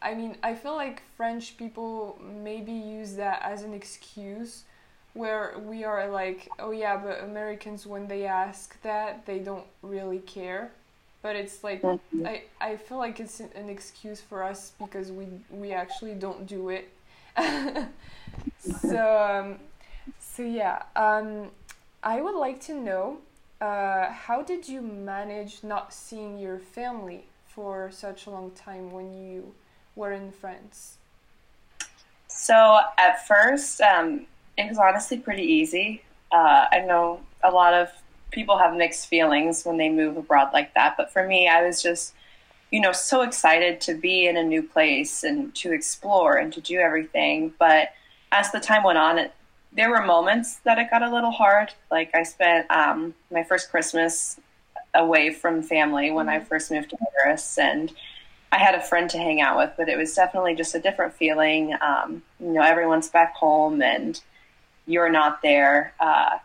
I 0.00 0.14
mean 0.14 0.36
I 0.44 0.54
feel 0.54 0.76
like 0.76 1.02
French 1.16 1.56
people 1.56 2.20
maybe 2.22 2.70
use 2.72 3.16
that 3.16 3.42
as 3.42 3.64
an 3.64 3.74
excuse 3.74 4.62
where 5.14 5.56
we 5.58 5.82
are 5.82 6.08
like 6.08 6.48
oh 6.60 6.70
yeah 6.70 6.96
but 6.96 7.24
Americans 7.24 7.84
when 7.84 8.06
they 8.06 8.26
ask 8.26 8.80
that 8.82 9.26
they 9.26 9.40
don't 9.40 9.66
really 9.82 10.20
care 10.20 10.70
but 11.22 11.36
it's 11.36 11.62
like. 11.62 11.82
I, 11.84 12.42
I 12.60 12.76
feel 12.76 12.98
like 12.98 13.20
it's 13.20 13.40
an 13.40 13.68
excuse 13.68 14.20
for 14.20 14.42
us 14.42 14.72
because 14.78 15.10
we 15.10 15.26
we 15.50 15.72
actually 15.72 16.14
don't 16.14 16.46
do 16.46 16.68
it 16.68 16.90
so 18.58 19.18
um, 19.18 19.58
so 20.18 20.42
yeah 20.42 20.82
um, 20.96 21.50
I 22.02 22.20
would 22.20 22.34
like 22.34 22.60
to 22.62 22.74
know 22.74 23.18
uh, 23.60 24.10
how 24.10 24.42
did 24.42 24.68
you 24.68 24.80
manage 24.80 25.62
not 25.62 25.92
seeing 25.92 26.38
your 26.38 26.58
family 26.58 27.24
for 27.46 27.90
such 27.90 28.26
a 28.26 28.30
long 28.30 28.50
time 28.52 28.90
when 28.90 29.12
you 29.12 29.54
were 29.94 30.12
in 30.12 30.32
France? 30.32 30.96
So 32.28 32.78
at 32.96 33.26
first, 33.26 33.80
um, 33.82 34.26
it 34.56 34.68
was 34.68 34.78
honestly 34.78 35.18
pretty 35.18 35.42
easy. 35.42 36.02
Uh, 36.32 36.66
I 36.72 36.80
know 36.86 37.20
a 37.44 37.50
lot 37.50 37.74
of 37.74 37.90
people 38.30 38.58
have 38.58 38.74
mixed 38.74 39.08
feelings 39.08 39.64
when 39.64 39.76
they 39.76 39.88
move 39.88 40.16
abroad 40.16 40.50
like 40.52 40.74
that, 40.74 40.96
but 40.96 41.12
for 41.12 41.26
me, 41.26 41.48
I 41.48 41.62
was 41.62 41.82
just, 41.82 42.14
you 42.70 42.80
know, 42.80 42.92
so 42.92 43.22
excited 43.22 43.80
to 43.82 43.94
be 43.94 44.26
in 44.26 44.36
a 44.36 44.42
new 44.42 44.62
place 44.62 45.24
and 45.24 45.54
to 45.56 45.72
explore 45.72 46.36
and 46.36 46.52
to 46.52 46.60
do 46.60 46.78
everything. 46.78 47.52
But 47.58 47.88
as 48.32 48.52
the 48.52 48.60
time 48.60 48.84
went 48.84 48.98
on, 48.98 49.18
it, 49.18 49.32
there 49.72 49.90
were 49.90 50.04
moments 50.04 50.56
that 50.64 50.78
it 50.78 50.90
got 50.90 51.02
a 51.02 51.12
little 51.12 51.30
hard. 51.30 51.72
Like 51.90 52.14
I 52.14 52.22
spent 52.22 52.70
um, 52.70 53.14
my 53.30 53.42
first 53.42 53.70
Christmas 53.70 54.38
away 54.94 55.32
from 55.32 55.62
family 55.62 56.10
when 56.10 56.28
I 56.28 56.40
first 56.40 56.70
moved 56.70 56.90
to 56.90 56.96
Paris, 56.96 57.58
and 57.58 57.92
I 58.52 58.58
had 58.58 58.74
a 58.74 58.80
friend 58.80 59.08
to 59.10 59.18
hang 59.18 59.40
out 59.40 59.56
with, 59.56 59.72
but 59.76 59.88
it 59.88 59.96
was 59.96 60.14
definitely 60.14 60.54
just 60.54 60.74
a 60.74 60.80
different 60.80 61.14
feeling. 61.14 61.74
Um, 61.80 62.22
you 62.40 62.52
know, 62.52 62.62
everyone's 62.62 63.08
back 63.08 63.34
home 63.34 63.80
and 63.80 64.20
you're 64.86 65.10
not 65.10 65.40
there. 65.42 65.94
Uh, 66.00 66.38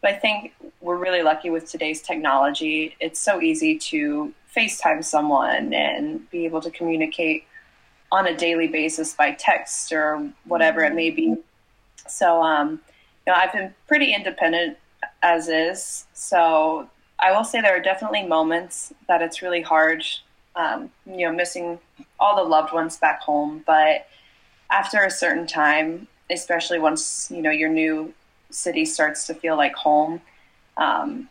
but 0.00 0.14
I 0.14 0.14
think 0.14 0.54
we're 0.80 0.96
really 0.96 1.22
lucky 1.22 1.50
with 1.50 1.70
today's 1.70 2.02
technology. 2.02 2.96
It's 3.00 3.20
so 3.20 3.40
easy 3.40 3.78
to 3.78 4.32
FaceTime 4.56 5.04
someone 5.04 5.72
and 5.74 6.28
be 6.30 6.44
able 6.44 6.60
to 6.62 6.70
communicate 6.70 7.44
on 8.12 8.26
a 8.26 8.36
daily 8.36 8.68
basis 8.68 9.14
by 9.14 9.32
text 9.32 9.92
or 9.92 10.30
whatever 10.44 10.84
it 10.84 10.94
may 10.94 11.10
be. 11.10 11.36
So, 12.08 12.42
um, 12.42 12.80
you 13.26 13.32
know, 13.32 13.34
I've 13.34 13.52
been 13.52 13.74
pretty 13.88 14.14
independent 14.14 14.78
as 15.22 15.48
is. 15.48 16.06
So 16.14 16.88
I 17.18 17.32
will 17.32 17.44
say 17.44 17.60
there 17.60 17.76
are 17.76 17.82
definitely 17.82 18.22
moments 18.24 18.92
that 19.08 19.22
it's 19.22 19.42
really 19.42 19.62
hard, 19.62 20.04
um, 20.54 20.90
you 21.04 21.26
know, 21.26 21.32
missing 21.32 21.78
all 22.20 22.36
the 22.36 22.48
loved 22.48 22.72
ones 22.72 22.96
back 22.96 23.20
home. 23.20 23.64
But 23.66 24.06
after 24.70 25.02
a 25.02 25.10
certain 25.10 25.46
time, 25.46 26.06
especially 26.30 26.78
once 26.78 27.30
you 27.30 27.40
know 27.40 27.50
your 27.50 27.68
new 27.68 28.12
city 28.56 28.84
starts 28.84 29.26
to 29.26 29.34
feel 29.34 29.56
like 29.56 29.74
home, 29.74 30.20
um, 30.76 31.28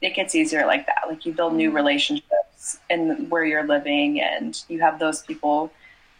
it 0.00 0.14
gets 0.14 0.34
easier 0.34 0.66
like 0.66 0.86
that. 0.86 1.02
Like 1.08 1.24
you 1.26 1.32
build 1.32 1.54
new 1.54 1.70
relationships 1.70 2.78
in 2.90 3.28
where 3.28 3.44
you're 3.44 3.66
living, 3.66 4.20
and 4.20 4.60
you 4.68 4.80
have 4.80 4.98
those 4.98 5.22
people 5.22 5.70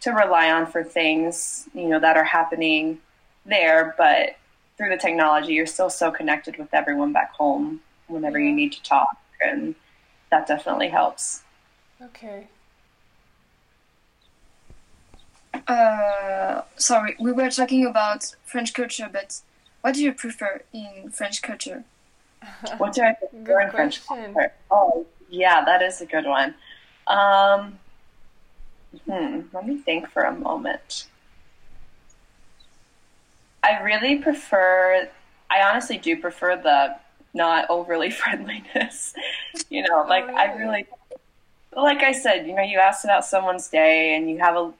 to 0.00 0.12
rely 0.12 0.50
on 0.50 0.66
for 0.66 0.84
things 0.84 1.68
you 1.74 1.88
know 1.88 1.98
that 2.00 2.16
are 2.16 2.24
happening 2.24 2.98
there. 3.44 3.94
But 3.98 4.36
through 4.76 4.90
the 4.90 4.96
technology, 4.96 5.54
you're 5.54 5.66
still 5.66 5.90
so 5.90 6.10
connected 6.10 6.56
with 6.58 6.72
everyone 6.72 7.12
back 7.12 7.32
home 7.32 7.80
whenever 8.08 8.38
you 8.38 8.52
need 8.52 8.72
to 8.72 8.82
talk, 8.82 9.16
and 9.40 9.74
that 10.30 10.46
definitely 10.46 10.88
helps. 10.88 11.42
Okay. 12.02 12.46
Uh, 15.66 16.62
sorry, 16.76 17.16
we 17.18 17.32
were 17.32 17.50
talking 17.50 17.86
about 17.86 18.36
French 18.44 18.72
culture, 18.74 19.08
but 19.10 19.40
what 19.86 19.94
do 19.94 20.02
you 20.02 20.12
prefer 20.12 20.62
in 20.72 21.12
French 21.12 21.42
culture? 21.42 21.84
What 22.78 22.92
do 22.92 23.02
I 23.02 23.12
prefer 23.12 23.60
in 23.60 23.70
French 23.70 24.04
question. 24.04 24.34
culture? 24.34 24.52
Oh, 24.68 25.06
yeah, 25.30 25.64
that 25.64 25.80
is 25.80 26.00
a 26.00 26.06
good 26.06 26.26
one. 26.26 26.56
Um, 27.06 27.78
hmm, 29.04 29.42
let 29.52 29.64
me 29.64 29.78
think 29.78 30.10
for 30.10 30.24
a 30.24 30.34
moment. 30.34 31.06
I 33.62 33.78
really 33.78 34.16
prefer, 34.16 35.08
I 35.50 35.62
honestly 35.62 35.98
do 35.98 36.20
prefer 36.20 36.56
the 36.56 36.96
not 37.32 37.70
overly 37.70 38.10
friendliness. 38.20 39.14
you 39.70 39.82
know, 39.88 40.04
like 40.08 40.28
I 40.28 40.52
really, 40.54 40.86
like 41.76 42.02
I 42.02 42.10
said, 42.10 42.48
you 42.48 42.56
know, 42.56 42.62
you 42.62 42.80
ask 42.80 43.04
about 43.04 43.24
someone's 43.24 43.68
day 43.68 44.16
and 44.16 44.28
you 44.28 44.38
have 44.38 44.56
a 44.56 44.72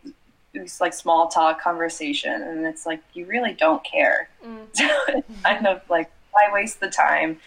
it's 0.62 0.80
like 0.80 0.94
small 0.94 1.28
talk 1.28 1.60
conversation, 1.60 2.42
and 2.42 2.66
it's 2.66 2.86
like 2.86 3.00
you 3.14 3.26
really 3.26 3.52
don't 3.52 3.84
care. 3.84 4.28
Mm. 4.44 4.66
So 4.74 4.88
it's 5.08 5.42
kind 5.42 5.66
of 5.66 5.82
like 5.88 6.10
why 6.32 6.48
waste 6.52 6.80
the 6.80 6.90
time 6.90 7.38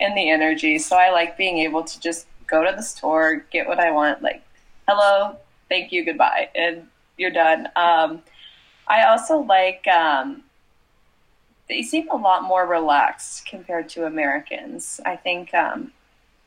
and 0.00 0.16
the 0.16 0.30
energy? 0.30 0.78
So 0.78 0.96
I 0.96 1.10
like 1.10 1.36
being 1.36 1.58
able 1.58 1.82
to 1.84 2.00
just 2.00 2.26
go 2.46 2.64
to 2.64 2.72
the 2.76 2.82
store, 2.82 3.44
get 3.50 3.66
what 3.66 3.80
I 3.80 3.90
want, 3.90 4.22
like 4.22 4.42
hello, 4.88 5.36
thank 5.68 5.92
you, 5.92 6.04
goodbye, 6.04 6.48
and 6.54 6.86
you're 7.16 7.30
done. 7.30 7.68
Um, 7.76 8.22
I 8.86 9.04
also 9.04 9.38
like 9.38 9.86
um, 9.88 10.44
they 11.68 11.82
seem 11.82 12.08
a 12.10 12.16
lot 12.16 12.44
more 12.44 12.66
relaxed 12.66 13.46
compared 13.46 13.88
to 13.90 14.06
Americans. 14.06 15.00
I 15.04 15.16
think 15.16 15.52
um, 15.54 15.92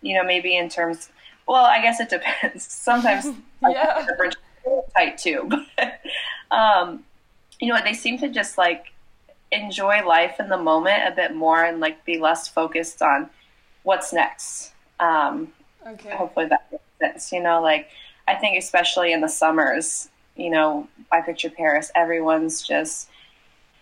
you 0.01 0.15
know 0.15 0.23
maybe 0.23 0.55
in 0.55 0.69
terms. 0.69 1.09
Well, 1.47 1.65
I 1.65 1.81
guess 1.81 1.99
it 1.99 2.09
depends. 2.09 2.63
Sometimes 2.71 3.25
Yeah. 3.61 4.05
The 4.63 4.70
French 4.70 4.86
are 4.96 5.00
tight 5.00 5.18
too, 5.18 5.50
but 5.78 6.01
um, 6.56 7.04
you 7.60 7.68
know 7.68 7.75
what? 7.75 7.84
They 7.84 7.94
seem 7.94 8.18
to 8.20 8.30
just 8.30 8.58
like 8.58 8.88
enjoy 9.51 10.06
life 10.06 10.39
in 10.39 10.50
the 10.50 10.58
moment 10.58 11.08
a 11.08 11.12
bit 11.16 11.34
more 11.36 11.63
and 11.63 11.80
like 11.80 12.06
be 12.06 12.20
less 12.20 12.48
focused 12.48 13.01
on 13.01 13.30
what's 13.84 14.13
next. 14.13 14.74
Um, 15.00 15.54
Okay. 15.88 16.10
hopefully 16.12 16.46
that 16.48 16.68
makes 16.72 16.84
sense. 17.00 17.32
You 17.32 17.42
know, 17.42 17.62
like 17.62 17.89
I 18.28 18.36
think 18.36 18.58
especially 18.58 19.13
in 19.13 19.22
the 19.22 19.30
summers, 19.30 20.10
you 20.36 20.50
know, 20.50 20.88
I 21.12 21.22
picture 21.22 21.50
Paris, 21.50 21.92
everyone's 21.96 22.62
just, 22.62 23.10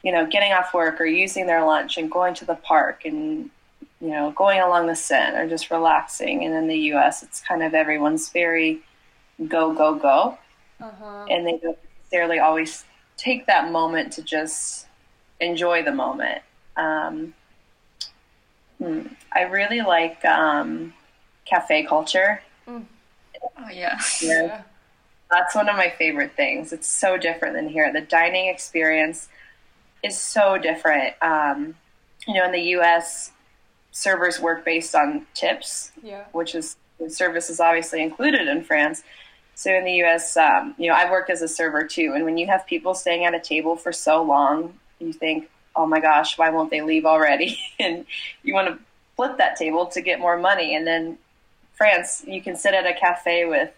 you 0.04 0.12
know, 0.12 0.26
getting 0.26 0.54
off 0.54 0.74
work 0.74 1.02
or 1.02 1.06
using 1.06 1.48
their 1.48 1.66
lunch 1.66 1.98
and 1.98 2.10
going 2.12 2.34
to 2.36 2.46
the 2.46 2.56
park 2.56 3.06
and, 3.06 3.50
you 4.00 4.10
know, 4.10 4.32
going 4.32 4.60
along 4.60 4.88
the 4.88 4.96
Seine 4.96 5.38
or 5.38 5.50
just 5.50 5.72
relaxing. 5.72 6.46
And 6.46 6.54
in 6.56 6.68
the 6.68 6.78
US, 6.94 7.24
it's 7.24 7.42
kind 7.42 7.64
of 7.64 7.74
everyone's 7.74 8.30
very 8.30 8.82
go, 9.48 9.74
go, 9.74 9.96
go. 9.96 10.38
Uh-huh. 10.82 11.26
And 11.30 11.46
they 11.46 11.58
don't 11.58 11.78
necessarily 12.00 12.40
always 12.40 12.86
take 13.18 13.48
that 13.48 13.72
moment 13.72 14.14
to 14.14 14.22
just 14.22 14.88
enjoy 15.40 15.84
the 15.84 15.92
moment. 15.94 16.42
Um, 16.76 17.34
hmm, 18.78 19.02
I 19.34 19.42
really 19.42 19.82
like 19.82 20.24
um, 20.26 20.94
cafe 21.46 21.86
culture. 21.86 22.42
Oh 22.68 22.84
yeah. 23.72 23.98
Yeah. 24.22 24.62
That's 25.30 25.56
one 25.56 25.68
of 25.68 25.76
my 25.76 25.90
favorite 25.90 26.38
things. 26.38 26.72
It's 26.72 26.88
so 26.88 27.18
different 27.18 27.54
than 27.56 27.68
here. 27.68 27.92
The 27.92 28.00
dining 28.02 28.48
experience 28.48 29.28
is 30.02 30.18
so 30.18 30.58
different. 30.58 31.16
Um, 31.22 31.76
you 32.26 32.34
know, 32.36 32.46
in 32.46 32.54
the 32.54 32.62
U.S., 32.62 33.32
servers 33.92 34.40
work 34.40 34.64
based 34.64 34.96
on 34.96 35.26
tips, 35.34 35.92
Yeah. 36.02 36.24
which 36.32 36.56
is 36.56 36.78
service 37.10 37.50
is 37.50 37.60
obviously 37.60 38.02
included 38.02 38.48
in 38.48 38.64
France. 38.64 39.04
So 39.58 39.74
in 39.74 39.86
the 39.86 39.94
U.S., 39.94 40.38
um, 40.38 40.76
you 40.78 40.88
know, 40.88 40.94
I've 40.94 41.10
worked 41.10 41.32
as 41.32 41.42
a 41.42 41.48
server 41.48 41.84
too, 41.84 42.14
and 42.14 42.24
when 42.24 42.38
you 42.38 42.46
have 42.46 42.68
people 42.68 42.94
staying 42.94 43.26
at 43.26 43.34
a 43.34 43.40
table 43.40 43.76
for 43.76 43.92
so 43.92 44.22
long, 44.22 44.76
you 45.00 45.12
think, 45.12 45.50
"Oh 45.76 45.88
my 45.88 46.00
gosh, 46.00 46.38
why 46.38 46.52
won't 46.52 46.70
they 46.70 46.82
leave 46.82 47.08
already?" 47.08 47.58
and 47.80 48.06
you 48.44 48.54
want 48.54 48.68
to 48.68 48.78
flip 49.16 49.40
that 49.40 49.56
table 49.56 49.88
to 49.88 50.00
get 50.00 50.20
more 50.20 50.38
money. 50.38 50.76
And 50.76 50.86
then 50.86 51.18
France, 51.74 52.24
you 52.28 52.40
can 52.40 52.56
sit 52.56 52.76
at 52.76 52.86
a 52.86 52.94
cafe 52.94 53.46
with 53.46 53.74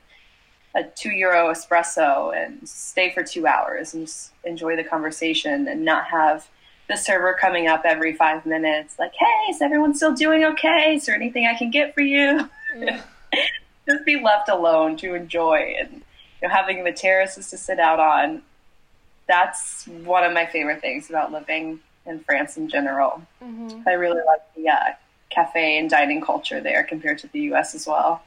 a 0.76 0.84
two 0.84 1.12
euro 1.12 1.50
espresso 1.50 2.36
and 2.36 2.68
stay 2.68 3.14
for 3.14 3.24
two 3.24 3.48
hours 3.48 3.94
and 3.94 4.06
just 4.06 4.34
enjoy 4.44 4.76
the 4.76 4.84
conversation 4.84 5.66
and 5.70 5.86
not 5.86 6.08
have 6.08 6.46
the 6.90 6.98
server 6.98 7.38
coming 7.40 7.68
up 7.68 7.84
every 7.86 8.14
five 8.14 8.46
minutes 8.46 9.00
like, 9.00 9.14
hey, 9.18 9.52
is 9.52 9.62
everyone 9.62 9.96
still 9.96 10.14
doing 10.14 10.44
okay? 10.44 10.96
Is 10.96 11.06
there 11.06 11.16
anything 11.16 11.48
I 11.48 11.58
can 11.58 11.72
get 11.72 11.94
for 11.94 12.02
you? 12.02 12.50
Yeah. 12.78 13.02
just 13.90 14.06
be 14.06 14.22
left 14.22 14.50
alone 14.50 14.98
to 14.98 15.16
enjoy 15.16 15.76
and 15.80 16.02
you 16.42 16.48
know, 16.48 16.50
having 16.54 16.84
the 16.84 16.92
terraces 16.92 17.50
to 17.50 17.58
sit 17.58 17.80
out 17.80 18.00
on. 18.00 18.42
That's 19.28 19.88
one 19.88 20.24
of 20.24 20.34
my 20.34 20.46
favorite 20.46 20.82
things 20.82 21.10
about 21.10 21.32
living 21.32 21.80
in 22.06 22.20
France 22.22 22.58
in 22.58 22.70
general. 22.70 23.22
hmm 23.42 23.82
I 23.86 23.92
really 23.94 24.22
like 24.26 24.42
the 24.56 24.70
uh, 24.70 24.94
cafe 25.30 25.78
and 25.78 25.90
dining 25.90 26.22
culture 26.22 26.62
there 26.62 26.84
compared 26.84 27.20
to 27.20 27.28
the 27.28 27.42
US 27.52 27.76
as 27.76 27.88
well. 27.88 28.24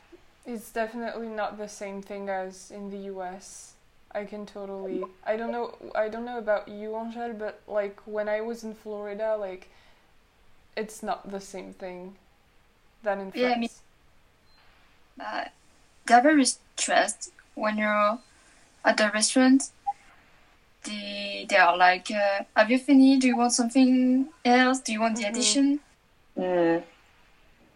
It's 0.46 0.70
definitely 0.72 1.28
not 1.28 1.58
the 1.58 1.68
same 1.68 2.02
thing 2.02 2.28
as 2.28 2.70
in 2.70 2.90
the 2.90 2.98
US. 3.12 3.74
I 4.12 4.24
can 4.24 4.44
totally. 4.46 5.06
I 5.24 5.36
don't 5.36 5.52
know. 5.52 5.74
I 5.94 6.08
don't 6.08 6.24
know 6.24 6.38
about 6.38 6.68
you, 6.68 6.90
Angèle, 6.90 7.38
but 7.38 7.60
like 7.66 8.00
when 8.06 8.28
I 8.28 8.40
was 8.40 8.62
in 8.64 8.74
Florida, 8.74 9.36
like 9.36 9.68
it's 10.76 11.02
not 11.02 11.30
the 11.30 11.40
same 11.40 11.72
thing 11.72 12.16
than 13.02 13.20
in 13.20 13.32
France. 13.32 13.42
Yeah, 13.42 13.58
me- 13.58 13.70
Uh, 15.20 15.44
they're 16.06 16.22
very 16.22 16.44
stressed 16.44 17.30
when 17.54 17.78
you're 17.78 18.18
at 18.84 18.96
the 18.96 19.10
restaurant. 19.12 19.70
They 20.84 21.46
they 21.48 21.56
are 21.56 21.76
like, 21.76 22.10
uh, 22.10 22.44
"Have 22.56 22.70
you 22.70 22.78
finished? 22.78 23.20
Do 23.20 23.28
you 23.28 23.36
want 23.36 23.52
something 23.52 24.28
else? 24.44 24.80
Do 24.80 24.92
you 24.92 25.00
want 25.00 25.16
the 25.16 25.24
Mhm. 25.24 25.28
addition?" 25.30 25.80
Mm. 26.36 26.82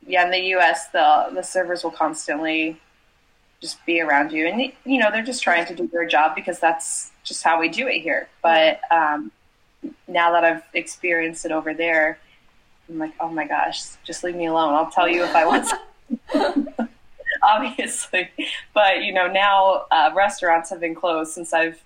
Yeah, 0.06 0.24
in 0.24 0.30
the 0.30 0.40
U.S., 0.56 0.88
the 0.88 1.28
the 1.32 1.42
servers 1.42 1.84
will 1.84 1.92
constantly 1.92 2.80
just 3.60 3.84
be 3.86 4.00
around 4.00 4.32
you, 4.32 4.46
and 4.48 4.60
you 4.84 4.98
know 4.98 5.10
they're 5.10 5.22
just 5.22 5.42
trying 5.42 5.66
to 5.66 5.74
do 5.74 5.86
their 5.86 6.06
job 6.06 6.34
because 6.34 6.58
that's 6.58 7.10
just 7.22 7.44
how 7.44 7.60
we 7.60 7.68
do 7.68 7.86
it 7.86 8.00
here. 8.00 8.28
But 8.42 8.80
um, 8.90 9.30
now 10.08 10.32
that 10.32 10.42
I've 10.44 10.62
experienced 10.74 11.44
it 11.44 11.52
over 11.52 11.74
there, 11.74 12.18
I'm 12.88 12.98
like, 12.98 13.12
oh 13.20 13.28
my 13.28 13.46
gosh, 13.46 13.82
just 14.04 14.24
leave 14.24 14.34
me 14.36 14.46
alone. 14.46 14.74
I'll 14.74 14.90
tell 14.90 15.08
you 15.08 15.22
if 15.24 15.34
I 15.34 15.46
want. 15.46 15.68
Obviously, 17.46 18.30
but 18.74 19.04
you 19.04 19.12
know 19.12 19.26
now 19.26 19.84
uh, 19.90 20.10
restaurants 20.14 20.70
have 20.70 20.80
been 20.80 20.94
closed 20.94 21.32
since 21.32 21.52
I've 21.52 21.82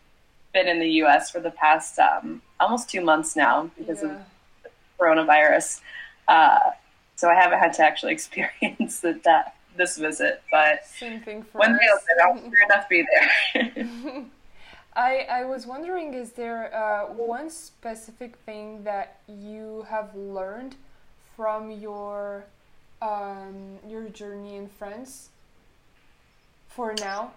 been 0.52 0.66
in 0.66 0.80
the 0.80 0.90
U.S. 1.02 1.30
for 1.30 1.40
the 1.40 1.50
past 1.50 1.98
um, 1.98 2.42
almost 2.58 2.90
two 2.90 3.02
months 3.02 3.36
now 3.36 3.70
because 3.78 4.02
of 4.02 4.10
Yeah. 4.10 4.70
coronavirus. 4.98 5.80
Uh, 6.26 6.58
so 7.16 7.28
I 7.28 7.34
haven't 7.34 7.58
had 7.58 7.72
to 7.74 7.82
actually 7.84 8.12
experience 8.18 9.00
that, 9.00 9.22
that 9.24 9.54
this 9.76 9.98
visit, 9.98 10.42
but 10.50 10.84
Same 10.86 11.20
thing 11.20 11.42
for 11.42 11.58
they 11.60 11.66
open, 11.66 11.80
I'll 12.22 12.38
sure 12.38 12.64
enough 12.64 12.88
be 12.88 13.06
there. 13.54 14.26
I, 14.96 15.26
I 15.30 15.44
was 15.44 15.66
wondering, 15.66 16.14
is 16.14 16.32
there 16.32 16.74
uh, 16.74 17.06
one 17.12 17.48
specific 17.48 18.36
thing 18.36 18.82
that 18.84 19.20
you 19.28 19.86
have 19.88 20.14
learned 20.16 20.74
from 21.36 21.70
your 21.70 22.44
um, 23.00 23.78
your 23.88 24.08
journey 24.08 24.56
in 24.56 24.68
France 24.68 25.30
for 26.70 26.94
now? 26.98 27.32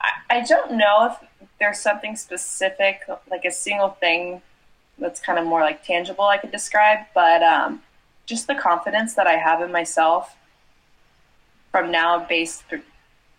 I, 0.00 0.38
I 0.38 0.40
don't 0.42 0.72
know 0.72 1.10
if 1.10 1.28
there's 1.58 1.80
something 1.80 2.16
specific, 2.16 3.00
like 3.30 3.44
a 3.44 3.50
single 3.50 3.90
thing 3.90 4.42
that's 4.98 5.20
kind 5.20 5.38
of 5.38 5.46
more 5.46 5.60
like 5.60 5.82
tangible 5.82 6.24
I 6.24 6.38
could 6.38 6.52
describe, 6.52 7.00
but 7.14 7.42
um, 7.42 7.82
just 8.26 8.46
the 8.46 8.54
confidence 8.54 9.14
that 9.14 9.26
I 9.26 9.36
have 9.36 9.62
in 9.62 9.72
myself 9.72 10.36
from 11.70 11.90
now 11.90 12.24
based 12.26 12.64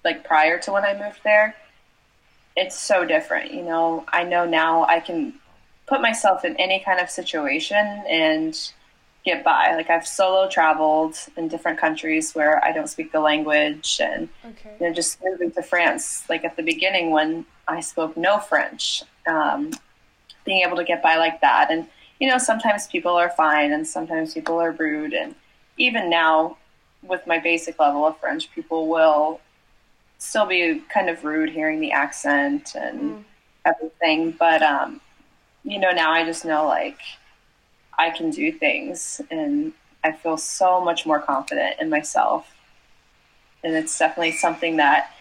like 0.03 0.23
prior 0.23 0.59
to 0.59 0.71
when 0.71 0.83
I 0.83 0.93
moved 0.93 1.21
there, 1.23 1.55
it's 2.55 2.77
so 2.79 3.05
different. 3.05 3.53
You 3.53 3.63
know, 3.63 4.05
I 4.07 4.23
know 4.23 4.45
now 4.45 4.85
I 4.85 4.99
can 4.99 5.33
put 5.87 6.01
myself 6.01 6.45
in 6.45 6.55
any 6.57 6.79
kind 6.79 6.99
of 6.99 7.09
situation 7.09 8.03
and 8.09 8.71
get 9.27 9.43
by. 9.43 9.63
Like 9.75 9.89
I've 9.89 10.07
solo 10.07 10.47
traveled 10.49 11.15
in 11.37 11.47
different 11.53 11.77
countries 11.85 12.33
where 12.37 12.63
I 12.67 12.71
don't 12.71 12.87
speak 12.95 13.11
the 13.11 13.19
language 13.31 13.99
and 14.01 14.29
Okay. 14.49 14.73
you 14.79 14.87
know, 14.87 14.93
just 14.93 15.19
moving 15.23 15.51
to 15.51 15.61
France, 15.61 16.23
like 16.29 16.43
at 16.49 16.55
the 16.55 16.63
beginning 16.63 17.11
when 17.11 17.45
I 17.67 17.79
spoke 17.81 18.15
no 18.15 18.39
French, 18.39 19.03
um, 19.35 19.71
being 20.45 20.61
able 20.65 20.77
to 20.77 20.83
get 20.91 21.01
by 21.03 21.15
like 21.17 21.41
that. 21.41 21.65
And, 21.71 21.87
you 22.19 22.27
know, 22.29 22.37
sometimes 22.37 22.87
people 22.87 23.11
are 23.23 23.29
fine 23.45 23.73
and 23.73 23.85
sometimes 23.85 24.33
people 24.33 24.57
are 24.65 24.71
rude. 24.71 25.13
And 25.13 25.35
even 25.77 26.09
now, 26.09 26.57
with 27.11 27.27
my 27.27 27.39
basic 27.39 27.79
level 27.79 28.05
of 28.07 28.17
French, 28.19 28.43
people 28.55 28.87
will 28.87 29.39
still 30.19 30.45
be 30.45 30.81
kind 30.95 31.09
of 31.09 31.23
rude 31.23 31.49
hearing 31.49 31.79
the 31.79 31.91
accent 31.91 32.75
and 32.75 32.99
Mm. 33.01 33.23
everything. 33.65 34.31
But, 34.31 34.61
um, 34.63 35.01
you 35.63 35.79
know, 35.79 35.91
now 35.91 36.11
I 36.11 36.23
just 36.23 36.45
know 36.45 36.65
like 36.65 36.99
I 37.97 38.11
can 38.11 38.29
do 38.29 38.51
things 38.51 39.21
and 39.31 39.73
I 40.03 40.11
feel 40.11 40.37
so 40.37 40.79
much 40.83 41.05
more 41.05 41.19
confident 41.19 41.75
in 41.81 41.89
myself 41.89 42.53
and 43.63 43.75
it's 43.75 43.97
definitely 43.97 44.31
something 44.33 44.77
that 44.77 45.11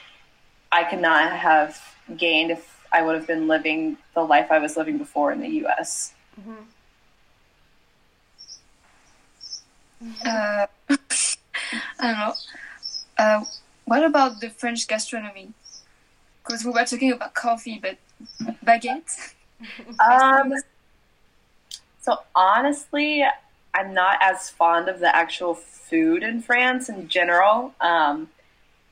I 0.71 0.85
could 0.85 1.01
not 1.01 1.33
have 1.33 1.81
gained 2.17 2.51
if 2.51 2.87
I 2.93 3.03
would 3.03 3.15
have 3.17 3.27
been 3.27 3.49
living 3.49 3.97
the 4.15 4.23
life 4.23 4.51
I 4.51 4.59
was 4.59 4.77
living 4.77 4.99
before 4.99 5.33
in 5.33 5.41
the 5.41 5.49
U.S. 5.65 6.13
Uh, 10.25 10.67
I 11.99 12.03
don't 12.03 12.19
know. 12.19 12.35
Uh, 13.19 13.45
what 13.85 14.05
about 14.05 14.41
the 14.41 14.51
French 14.51 14.87
gastronomy? 14.87 15.53
Because 16.45 16.65
we 16.65 16.71
were 16.71 16.85
talking 16.85 17.13
about 17.13 17.35
coffee, 17.35 17.81
but 17.81 17.99
baguette. 18.65 19.35
Um, 19.99 20.53
so 22.07 22.19
honestly, 22.37 23.25
I'm 23.75 23.93
not 23.93 24.19
as 24.23 24.49
fond 24.49 24.89
of 24.89 25.01
the 25.01 25.15
actual 25.15 25.55
food 25.55 26.23
in 26.23 26.41
France 26.41 26.89
in 26.89 27.09
general. 27.09 27.75
Um, 27.81 28.31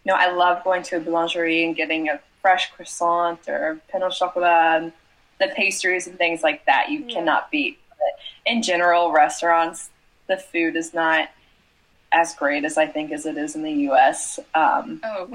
you 0.05 0.11
know, 0.13 0.17
I 0.17 0.33
love 0.33 0.65
going 0.65 0.83
to 0.83 0.97
a 0.97 1.01
boulangerie 1.01 1.65
and 1.65 1.77
getting 1.77 2.09
a 2.09 2.21
fresh 2.43 2.73
croissant 2.73 3.49
or 3.49 3.81
pain 3.89 4.03
au 4.03 4.11
chocolat, 4.11 4.83
and 4.83 4.93
the 5.39 5.47
pastries 5.55 6.09
and 6.09 6.19
things 6.19 6.43
like 6.43 6.67
that. 6.67 6.91
You 6.91 7.05
Yeah. 7.07 7.15
cannot 7.15 7.51
beat. 7.53 7.79
But 7.89 8.53
in 8.53 8.63
general, 8.63 9.13
restaurants, 9.13 9.91
the 10.27 10.37
food 10.37 10.75
is 10.75 10.93
not 10.93 11.31
as 12.11 12.35
great 12.35 12.65
as 12.65 12.77
I 12.77 12.87
think 12.87 13.13
as 13.13 13.27
it 13.27 13.37
is 13.39 13.55
in 13.55 13.63
the 13.63 13.73
U.S. 13.89 14.41
Um, 14.55 15.01
Oh, 15.05 15.29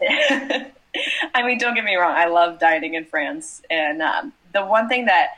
I 1.34 1.42
mean, 1.44 1.58
don't 1.58 1.74
get 1.74 1.84
me 1.84 1.96
wrong. 1.96 2.14
I 2.16 2.26
love 2.26 2.60
dining 2.60 2.94
in 2.94 3.04
France, 3.04 3.60
and 3.70 4.00
um, 4.02 4.32
the 4.54 4.64
one 4.64 4.88
thing 4.88 5.06
that 5.06 5.30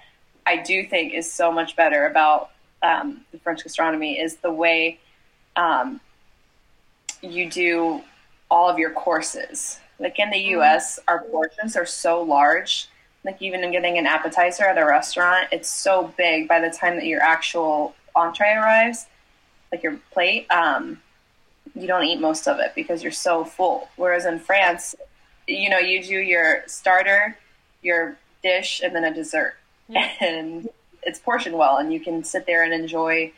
I 0.46 0.57
do 0.59 0.85
think 0.85 1.14
is 1.14 1.31
so 1.31 1.53
much 1.53 1.76
better 1.76 2.07
about 2.07 2.50
um, 2.83 3.20
the 3.33 3.38
French 3.38 3.62
gastronomy 3.62 4.18
is 4.18 4.37
the 4.37 4.53
way 4.53 4.98
um, 5.57 6.00
you 7.22 7.50
do 7.50 8.03
all 8.50 8.68
of 8.68 8.79
your 8.79 8.90
courses. 8.90 9.79
Like 9.98 10.18
in 10.18 10.31
the 10.31 10.38
U.S., 10.38 10.98
our 11.07 11.22
portions 11.24 11.76
are 11.76 11.87
so 11.87 12.22
large. 12.22 12.88
Like 13.24 13.40
even 13.42 13.62
in 13.62 13.70
getting 13.70 13.98
an 13.98 14.07
appetizer 14.07 14.64
at 14.64 14.79
a 14.79 14.85
restaurant, 14.85 15.48
it's 15.53 15.68
so 15.68 16.12
big 16.16 16.48
by 16.48 16.61
the 16.61 16.70
time 16.70 16.96
that 16.96 17.07
your 17.07 17.20
actual 17.20 17.94
entree 18.16 18.55
arrives, 18.55 19.07
like 19.70 19.83
your 19.83 19.98
plate. 20.11 20.50
Um, 20.50 21.03
you 21.74 21.87
don't 21.87 22.05
eat 22.05 22.20
most 22.20 22.48
of 22.48 22.59
it 22.59 22.72
because 22.74 23.03
you're 23.03 23.12
so 23.12 23.44
full. 23.44 23.88
Whereas 23.96 24.24
in 24.24 24.38
France, 24.38 24.94
you 25.46 25.68
know, 25.68 25.79
you 25.79 26.03
do 26.03 26.16
your 26.16 26.62
starter, 26.66 27.37
your 27.83 28.16
dish, 28.42 28.81
and 28.83 28.94
then 28.94 29.05
a 29.05 29.14
dessert. 29.14 29.55
And 30.20 30.68
it's 31.03 31.18
portioned 31.18 31.57
well, 31.57 31.79
and 31.79 31.92
you 31.92 32.00
can 32.00 32.22
sit 32.24 32.46
there 32.46 32.62
and 32.62 32.72
enjoy 32.72 33.33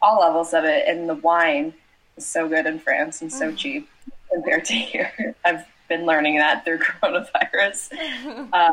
all 0.00 0.20
levels 0.20 0.54
of 0.54 0.64
it. 0.64 0.86
And 0.88 1.08
the 1.08 1.16
wine 1.16 1.74
is 2.16 2.26
so 2.26 2.48
good 2.48 2.66
in 2.66 2.78
France 2.78 3.22
and 3.22 3.32
so 3.32 3.52
cheap 3.52 3.88
compared 4.32 4.64
to 4.66 4.74
here. 4.92 5.34
I've 5.44 5.64
been 5.88 6.06
learning 6.06 6.36
that 6.36 6.64
through 6.64 6.78
coronavirus. 7.02 8.48
Uh, 8.52 8.72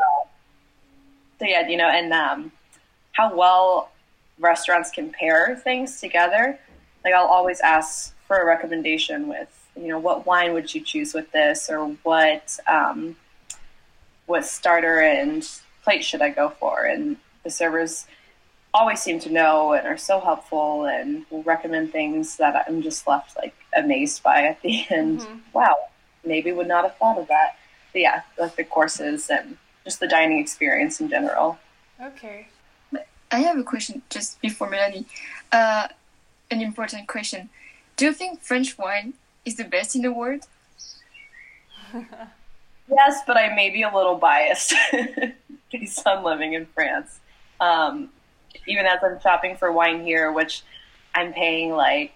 so 1.40 1.46
yeah, 1.46 1.68
you 1.68 1.78
know, 1.78 1.90
and 1.90 2.14
um, 2.14 2.52
how 3.14 3.36
well 3.36 3.92
restaurants 4.40 4.92
can 4.92 5.12
pair 5.12 5.56
things 5.56 6.00
together. 6.00 6.60
Like 7.04 7.14
I'll 7.14 7.28
always 7.28 7.60
ask 7.62 8.14
for 8.28 8.38
a 8.38 8.46
recommendation 8.46 9.28
with, 9.28 9.50
you 9.76 9.88
know, 9.88 10.00
what 10.00 10.26
wine 10.26 10.54
would 10.54 10.74
you 10.74 10.82
choose 10.82 11.14
with 11.14 11.32
this, 11.32 11.70
or 11.70 11.88
what 12.04 12.58
um, 12.68 13.16
what 14.26 14.46
starter 14.46 15.02
and 15.02 15.48
plate 15.84 16.04
should 16.04 16.22
I 16.22 16.30
go 16.30 16.50
for? 16.50 16.86
And 16.86 17.18
the 17.46 17.50
servers 17.52 18.06
always 18.74 19.00
seem 19.02 19.20
to 19.22 19.32
know 19.32 19.72
and 19.72 19.88
are 19.88 19.96
so 19.98 20.20
helpful 20.20 20.86
and 20.86 21.26
will 21.30 21.44
recommend 21.44 21.94
things 21.94 22.36
that 22.38 22.66
I'm 22.68 22.82
just 22.82 23.08
left 23.08 23.38
like 23.38 23.56
amazed 23.78 24.22
by 24.22 24.44
at 24.48 24.62
the 24.62 24.86
end. 24.90 25.22
Mhm. 25.22 25.40
Wow, 25.54 25.76
maybe 26.26 26.52
would 26.52 26.68
not 26.68 26.84
have 26.84 26.98
thought 26.98 27.18
of 27.18 27.28
that. 27.30 27.56
But 27.94 28.02
yeah, 28.02 28.22
like 28.38 28.56
the 28.58 28.66
courses 28.66 29.30
and 29.30 29.58
just 29.86 30.02
the 30.02 30.08
dining 30.08 30.40
experience 30.40 31.00
in 31.00 31.08
general. 31.10 31.58
Okay. 32.02 32.48
I 33.32 33.40
have 33.40 33.58
a 33.58 33.64
question 33.64 34.02
just 34.10 34.42
before 34.42 34.70
Melanie. 34.70 35.06
Uh, 35.52 35.88
an 36.52 36.62
important 36.62 37.08
question. 37.08 37.50
Do 37.96 38.06
you 38.06 38.14
think 38.14 38.42
French 38.42 38.78
wine 38.78 39.14
is 39.46 39.56
the 39.56 39.64
best 39.64 39.96
in 39.96 40.02
the 40.02 40.12
world? 40.12 40.48
Yes, 42.88 43.22
but 43.26 43.36
I 43.36 43.50
may 43.56 43.72
be 43.72 43.82
a 43.82 43.90
little 43.92 44.16
biased 44.16 44.72
based 45.72 46.06
on 46.06 46.24
living 46.24 46.54
in 46.54 46.68
France. 46.68 47.20
Um, 47.60 48.10
even 48.68 48.86
as 48.86 49.00
I'm 49.04 49.20
shopping 49.20 49.58
for 49.58 49.72
wine 49.72 50.04
here, 50.04 50.32
which 50.32 50.64
I'm 51.14 51.34
paying 51.34 51.72
like 51.72 52.16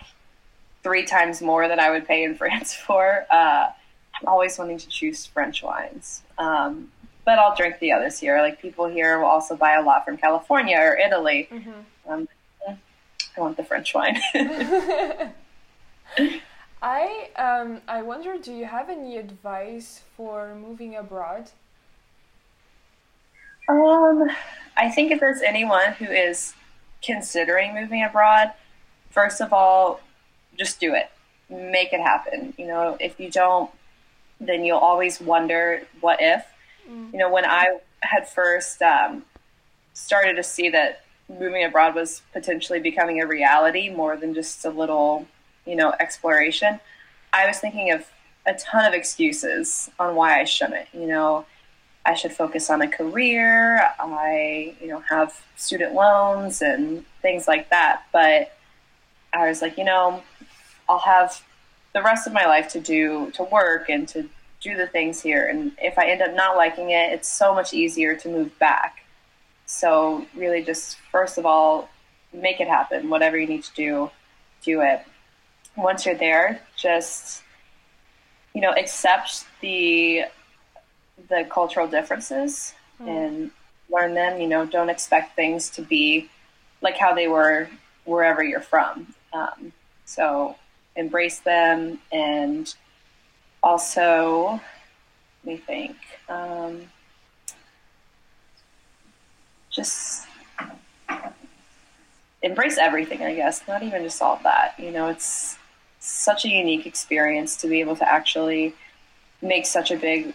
three 0.83 1.05
times 1.05 1.41
more 1.41 1.67
than 1.67 1.79
I 1.79 1.89
would 1.89 2.07
pay 2.07 2.23
in 2.23 2.35
France 2.41 2.73
for, 2.73 3.25
uh, 3.29 3.67
I'm 4.21 4.27
always 4.27 4.57
wanting 4.57 4.77
to 4.77 4.87
choose 4.87 5.25
French 5.25 5.63
wines. 5.63 6.23
Um, 6.37 6.91
but 7.25 7.37
I'll 7.37 7.55
drink 7.55 7.79
the 7.79 7.91
others 7.91 8.19
here. 8.19 8.39
Like 8.41 8.61
people 8.61 8.87
here 8.87 9.19
will 9.19 9.27
also 9.27 9.55
buy 9.55 9.73
a 9.75 9.81
lot 9.81 10.03
from 10.05 10.17
California 10.17 10.77
or 10.77 10.97
Italy. 10.97 11.47
Mhm. 11.51 11.83
Um, 12.07 12.27
I 12.67 13.41
want 13.41 13.55
the 13.55 13.63
French 13.63 13.93
wine. 13.93 14.19
I 16.81 17.29
um 17.35 17.81
I 17.87 18.01
wonder, 18.01 18.37
do 18.37 18.53
you 18.53 18.65
have 18.65 18.89
any 18.89 19.17
advice 19.17 20.01
for 20.15 20.55
moving 20.55 20.95
abroad? 20.95 21.51
Um, 23.69 24.29
I 24.75 24.89
think 24.89 25.11
if 25.11 25.19
there's 25.19 25.41
anyone 25.41 25.93
who 25.93 26.05
is 26.05 26.53
considering 27.03 27.73
moving 27.73 28.03
abroad, 28.03 28.51
first 29.09 29.39
of 29.41 29.53
all, 29.53 30.01
just 30.57 30.79
do 30.79 30.93
it. 30.93 31.09
Make 31.49 31.93
it 31.93 32.01
happen. 32.01 32.53
You 32.57 32.67
know, 32.67 32.97
if 32.99 33.19
you 33.19 33.31
don't 33.31 33.71
then 34.39 34.63
you'll 34.63 34.77
always 34.77 35.19
wonder 35.19 35.83
what 36.01 36.19
if. 36.21 36.45
Mm. 36.89 37.11
You 37.13 37.19
know, 37.19 37.31
when 37.31 37.45
I 37.45 37.79
had 38.01 38.27
first 38.27 38.81
um, 38.81 39.23
started 39.93 40.35
to 40.35 40.43
see 40.43 40.69
that 40.69 41.03
moving 41.27 41.63
abroad 41.63 41.95
was 41.95 42.21
potentially 42.33 42.79
becoming 42.79 43.21
a 43.21 43.27
reality 43.27 43.89
more 43.89 44.15
than 44.17 44.33
just 44.33 44.65
a 44.65 44.69
little, 44.69 45.27
you 45.65 45.75
know, 45.75 45.93
exploration, 45.99 46.79
I 47.33 47.45
was 47.45 47.59
thinking 47.59 47.91
of 47.91 48.07
a 48.45 48.53
ton 48.53 48.85
of 48.85 48.93
excuses 48.93 49.89
on 49.99 50.15
why 50.15 50.39
I 50.39 50.45
shouldn't. 50.45 50.87
You 50.93 51.07
know, 51.07 51.45
I 52.05 52.13
should 52.13 52.31
focus 52.31 52.69
on 52.69 52.81
a 52.81 52.87
career. 52.87 53.81
I, 53.99 54.75
you 54.81 54.87
know, 54.87 54.99
have 55.09 55.39
student 55.55 55.93
loans 55.93 56.61
and 56.61 57.05
things 57.21 57.47
like 57.47 57.69
that. 57.69 58.03
But 58.11 58.55
I 59.33 59.47
was 59.47 59.61
like, 59.61 59.77
you 59.77 59.83
know, 59.83 60.23
I'll 60.87 60.99
have 60.99 61.43
the 61.93 62.01
rest 62.01 62.27
of 62.27 62.33
my 62.33 62.45
life 62.45 62.69
to 62.69 62.79
do 62.79 63.31
to 63.31 63.43
work 63.43 63.89
and 63.89 64.07
to 64.09 64.29
do 64.61 64.75
the 64.75 64.87
things 64.87 65.21
here. 65.21 65.47
And 65.47 65.71
if 65.81 65.97
I 65.97 66.09
end 66.09 66.21
up 66.21 66.33
not 66.33 66.57
liking 66.57 66.91
it, 66.91 67.13
it's 67.13 67.29
so 67.29 67.53
much 67.53 67.73
easier 67.73 68.15
to 68.15 68.29
move 68.29 68.57
back. 68.59 69.03
So 69.65 70.25
really, 70.35 70.63
just 70.63 70.97
first 71.11 71.37
of 71.37 71.45
all, 71.45 71.89
make 72.33 72.59
it 72.59 72.67
happen. 72.67 73.09
Whatever 73.09 73.37
you 73.37 73.47
need 73.47 73.63
to 73.63 73.73
do, 73.75 74.11
do 74.63 74.81
it. 74.81 75.01
Once 75.75 76.05
you're 76.05 76.15
there, 76.15 76.61
just 76.75 77.43
you 78.53 78.61
know, 78.61 78.73
accept 78.73 79.45
the 79.61 80.23
the 81.27 81.45
cultural 81.49 81.87
differences 81.87 82.73
Mm. 83.01 83.07
and 83.07 83.51
learn 83.89 84.13
them. 84.13 84.39
You 84.41 84.47
know, 84.47 84.65
don't 84.65 84.89
expect 84.89 85.35
things 85.35 85.69
to 85.71 85.81
be 85.81 86.29
like 86.81 86.97
how 86.97 87.13
they 87.13 87.27
were 87.27 87.69
wherever 88.05 88.43
you're 88.43 88.61
from. 88.61 89.13
Um, 89.33 89.71
so 90.05 90.55
embrace 90.95 91.39
them 91.39 91.99
and 92.11 92.73
also, 93.63 94.59
let 95.43 95.53
me 95.53 95.57
think. 95.57 95.95
Um, 96.27 96.89
just 99.69 100.27
embrace 102.41 102.77
everything, 102.77 103.21
I 103.21 103.35
guess. 103.35 103.67
Not 103.67 103.83
even 103.83 104.03
just 104.03 104.21
all 104.21 104.39
that. 104.43 104.75
You 104.77 104.91
know, 104.91 105.07
it's 105.07 105.57
such 105.99 106.45
a 106.45 106.49
unique 106.49 106.85
experience 106.85 107.55
to 107.57 107.67
be 107.67 107.79
able 107.81 107.95
to 107.97 108.07
actually 108.09 108.73
make 109.41 109.65
such 109.65 109.91
a 109.91 109.95
big 109.97 110.33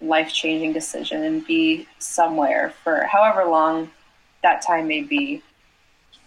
life 0.00 0.32
changing 0.32 0.72
decision 0.72 1.22
and 1.22 1.46
be 1.46 1.86
somewhere 1.98 2.72
for 2.82 3.04
however 3.04 3.44
long 3.44 3.90
that 4.42 4.62
time 4.62 4.88
may 4.88 5.02
be. 5.02 5.42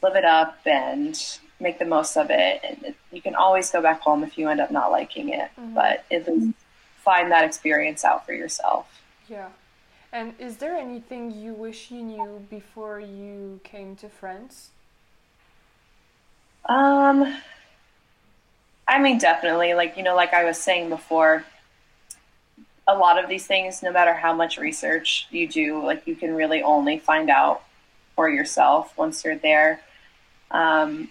Live 0.01 0.15
it 0.15 0.25
up 0.25 0.59
and 0.65 1.19
make 1.59 1.79
the 1.79 1.85
most 1.85 2.17
of 2.17 2.29
it. 2.29 2.61
And 2.63 2.83
it, 2.83 2.95
you 3.11 3.21
can 3.21 3.35
always 3.35 3.71
go 3.71 3.81
back 3.81 4.01
home 4.01 4.23
if 4.23 4.37
you 4.37 4.49
end 4.49 4.59
up 4.59 4.69
not 4.69 4.91
liking 4.91 5.29
it, 5.29 5.49
Mhm. 5.59 5.73
but 5.73 6.03
at 6.11 6.27
least 6.27 6.57
find 6.97 7.31
that 7.31 7.45
experience 7.45 8.03
out 8.05 8.25
for 8.25 8.33
yourself. 8.33 9.01
Yeah. 9.27 9.49
And 10.11 10.35
is 10.39 10.57
there 10.57 10.75
anything 10.75 11.31
you 11.31 11.53
wish 11.53 11.89
you 11.89 12.01
knew 12.03 12.45
before 12.49 12.99
you 12.99 13.59
came 13.63 13.95
to 13.95 14.09
France? 14.09 14.69
Um, 16.65 17.35
I 18.87 18.99
mean, 18.99 19.17
definitely. 19.17 19.73
Like, 19.73 19.97
you 19.97 20.03
know, 20.03 20.15
like 20.15 20.33
I 20.33 20.43
was 20.43 20.57
saying 20.57 20.89
before, 20.89 21.45
a 22.87 22.95
lot 22.95 23.21
of 23.21 23.29
these 23.29 23.45
things, 23.45 23.81
no 23.81 23.91
matter 23.91 24.13
how 24.13 24.33
much 24.33 24.57
research 24.57 25.27
you 25.31 25.47
do, 25.47 25.83
like, 25.83 26.05
you 26.05 26.15
can 26.15 26.33
really 26.35 26.61
only 26.61 26.99
find 26.99 27.29
out 27.29 27.63
for 28.15 28.29
yourself 28.29 28.95
once 28.97 29.23
you're 29.23 29.37
there. 29.37 29.81
Um, 30.51 31.09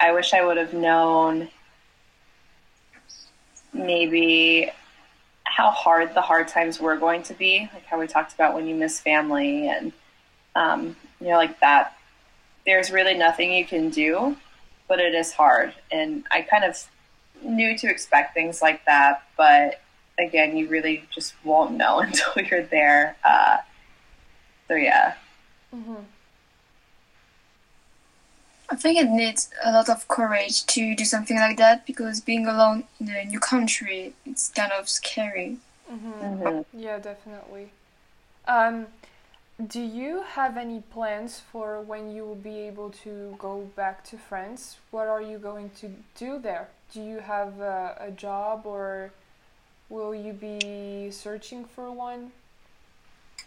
I 0.00 0.12
wish 0.12 0.34
I 0.34 0.44
would 0.44 0.56
have 0.56 0.74
known 0.74 1.48
maybe 3.72 4.70
how 5.44 5.70
hard 5.70 6.14
the 6.14 6.20
hard 6.20 6.48
times 6.48 6.80
were 6.80 6.96
going 6.96 7.22
to 7.24 7.34
be, 7.34 7.68
like 7.72 7.86
how 7.86 7.98
we 7.98 8.06
talked 8.06 8.34
about 8.34 8.54
when 8.54 8.66
you 8.66 8.74
miss 8.74 9.00
family 9.00 9.68
and, 9.68 9.92
um, 10.56 10.96
you 11.20 11.28
know, 11.28 11.36
like 11.36 11.60
that. 11.60 11.96
There's 12.66 12.90
really 12.90 13.14
nothing 13.14 13.52
you 13.52 13.64
can 13.64 13.90
do 13.90 14.36
but 14.88 15.00
it 15.00 15.14
is 15.14 15.32
hard. 15.32 15.74
And 15.90 16.24
I 16.30 16.42
kind 16.42 16.64
of 16.64 16.76
knew 17.42 17.76
to 17.78 17.88
expect 17.88 18.34
things 18.34 18.62
like 18.62 18.84
that, 18.84 19.22
but 19.36 19.80
again, 20.18 20.56
you 20.56 20.68
really 20.68 21.04
just 21.10 21.34
won't 21.44 21.72
know 21.72 21.98
until 22.06 22.42
you're 22.42 22.62
there. 22.64 23.16
Uh, 23.24 23.58
so 24.68 24.74
yeah. 24.74 25.14
Mm-hmm. 25.74 26.02
I 28.70 28.76
think 28.76 28.98
it 28.98 29.08
needs 29.08 29.50
a 29.62 29.72
lot 29.72 29.88
of 29.88 30.08
courage 30.08 30.64
to 30.66 30.94
do 30.96 31.04
something 31.04 31.36
like 31.36 31.58
that 31.58 31.86
because 31.86 32.20
being 32.20 32.46
alone 32.46 32.84
in 32.98 33.08
a 33.10 33.24
new 33.24 33.38
country, 33.38 34.14
it's 34.24 34.48
kind 34.48 34.72
of 34.72 34.88
scary. 34.88 35.58
Mm-hmm. 35.90 36.10
hmm 36.10 36.60
Yeah, 36.72 36.98
definitely. 36.98 37.70
Um, 38.48 38.86
do 39.64 39.80
you 39.80 40.22
have 40.22 40.56
any 40.56 40.80
plans 40.80 41.40
for 41.40 41.80
when 41.80 42.10
you 42.10 42.24
will 42.24 42.34
be 42.34 42.58
able 42.60 42.90
to 43.04 43.36
go 43.38 43.70
back 43.76 44.02
to 44.06 44.16
France? 44.16 44.78
What 44.90 45.06
are 45.08 45.22
you 45.22 45.38
going 45.38 45.70
to 45.80 45.90
do 46.18 46.38
there? 46.38 46.68
Do 46.92 47.00
you 47.02 47.20
have 47.20 47.60
a, 47.60 47.96
a 48.00 48.10
job 48.10 48.62
or 48.64 49.12
will 49.94 50.14
you 50.14 50.32
be 50.32 51.10
searching 51.10 51.64
for 51.64 51.90
one? 51.90 52.32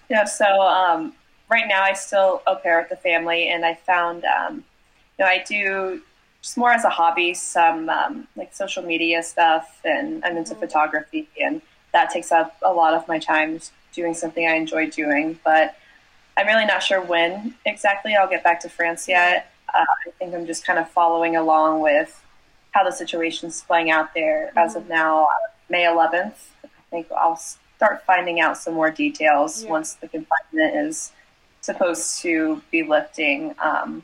Yeah, 0.09 0.23
so 0.23 0.61
um, 0.61 1.13
right 1.49 1.67
now 1.67 1.83
I 1.83 1.93
still 1.93 2.41
au 2.47 2.55
pair 2.55 2.79
with 2.79 2.89
the 2.89 2.95
family, 2.95 3.49
and 3.49 3.65
I 3.65 3.73
found, 3.75 4.23
um, 4.23 4.63
you 5.19 5.25
know, 5.25 5.25
I 5.25 5.43
do 5.45 6.01
just 6.41 6.57
more 6.57 6.71
as 6.71 6.85
a 6.85 6.89
hobby 6.89 7.33
some 7.33 7.89
um, 7.89 8.27
like 8.37 8.55
social 8.55 8.83
media 8.83 9.21
stuff, 9.21 9.81
and 9.83 10.23
I'm 10.23 10.37
into 10.37 10.55
Mhm. 10.55 10.59
photography, 10.59 11.27
and 11.41 11.61
that 11.91 12.09
takes 12.09 12.31
up 12.31 12.55
a 12.61 12.71
lot 12.71 12.93
of 12.93 13.07
my 13.07 13.19
time 13.19 13.59
doing 13.93 14.13
something 14.13 14.47
I 14.47 14.53
enjoy 14.53 14.89
doing. 14.89 15.39
But 15.43 15.75
I'm 16.37 16.47
really 16.47 16.65
not 16.65 16.81
sure 16.83 17.01
when 17.01 17.55
exactly 17.65 18.15
I'll 18.15 18.29
get 18.29 18.43
back 18.43 18.61
to 18.61 18.69
France 18.69 19.07
yet. 19.09 19.51
Uh, 19.73 19.83
I 20.07 20.11
think 20.11 20.33
I'm 20.33 20.45
just 20.45 20.65
kind 20.65 20.79
of 20.79 20.89
following 20.89 21.35
along 21.35 21.81
with 21.81 22.23
how 22.71 22.83
the 22.85 22.91
situation's 22.91 23.63
playing 23.63 23.89
out 23.89 24.13
there 24.13 24.51
as 24.55 24.75
of 24.75 24.87
now, 24.87 25.25
uh, 25.25 25.49
May 25.69 25.83
11th. 25.83 26.33
I 26.63 26.69
think 26.89 27.07
I'll 27.11 27.35
start 27.75 28.03
finding 28.05 28.39
out 28.39 28.57
some 28.57 28.73
more 28.73 28.91
details 28.91 29.63
Yeah. 29.63 29.69
once 29.69 29.93
the 29.95 30.07
confinement 30.07 30.75
is 30.75 31.11
supposed 31.61 32.21
to 32.21 32.61
be 32.71 32.83
lifting. 32.83 33.55
Um, 33.59 34.03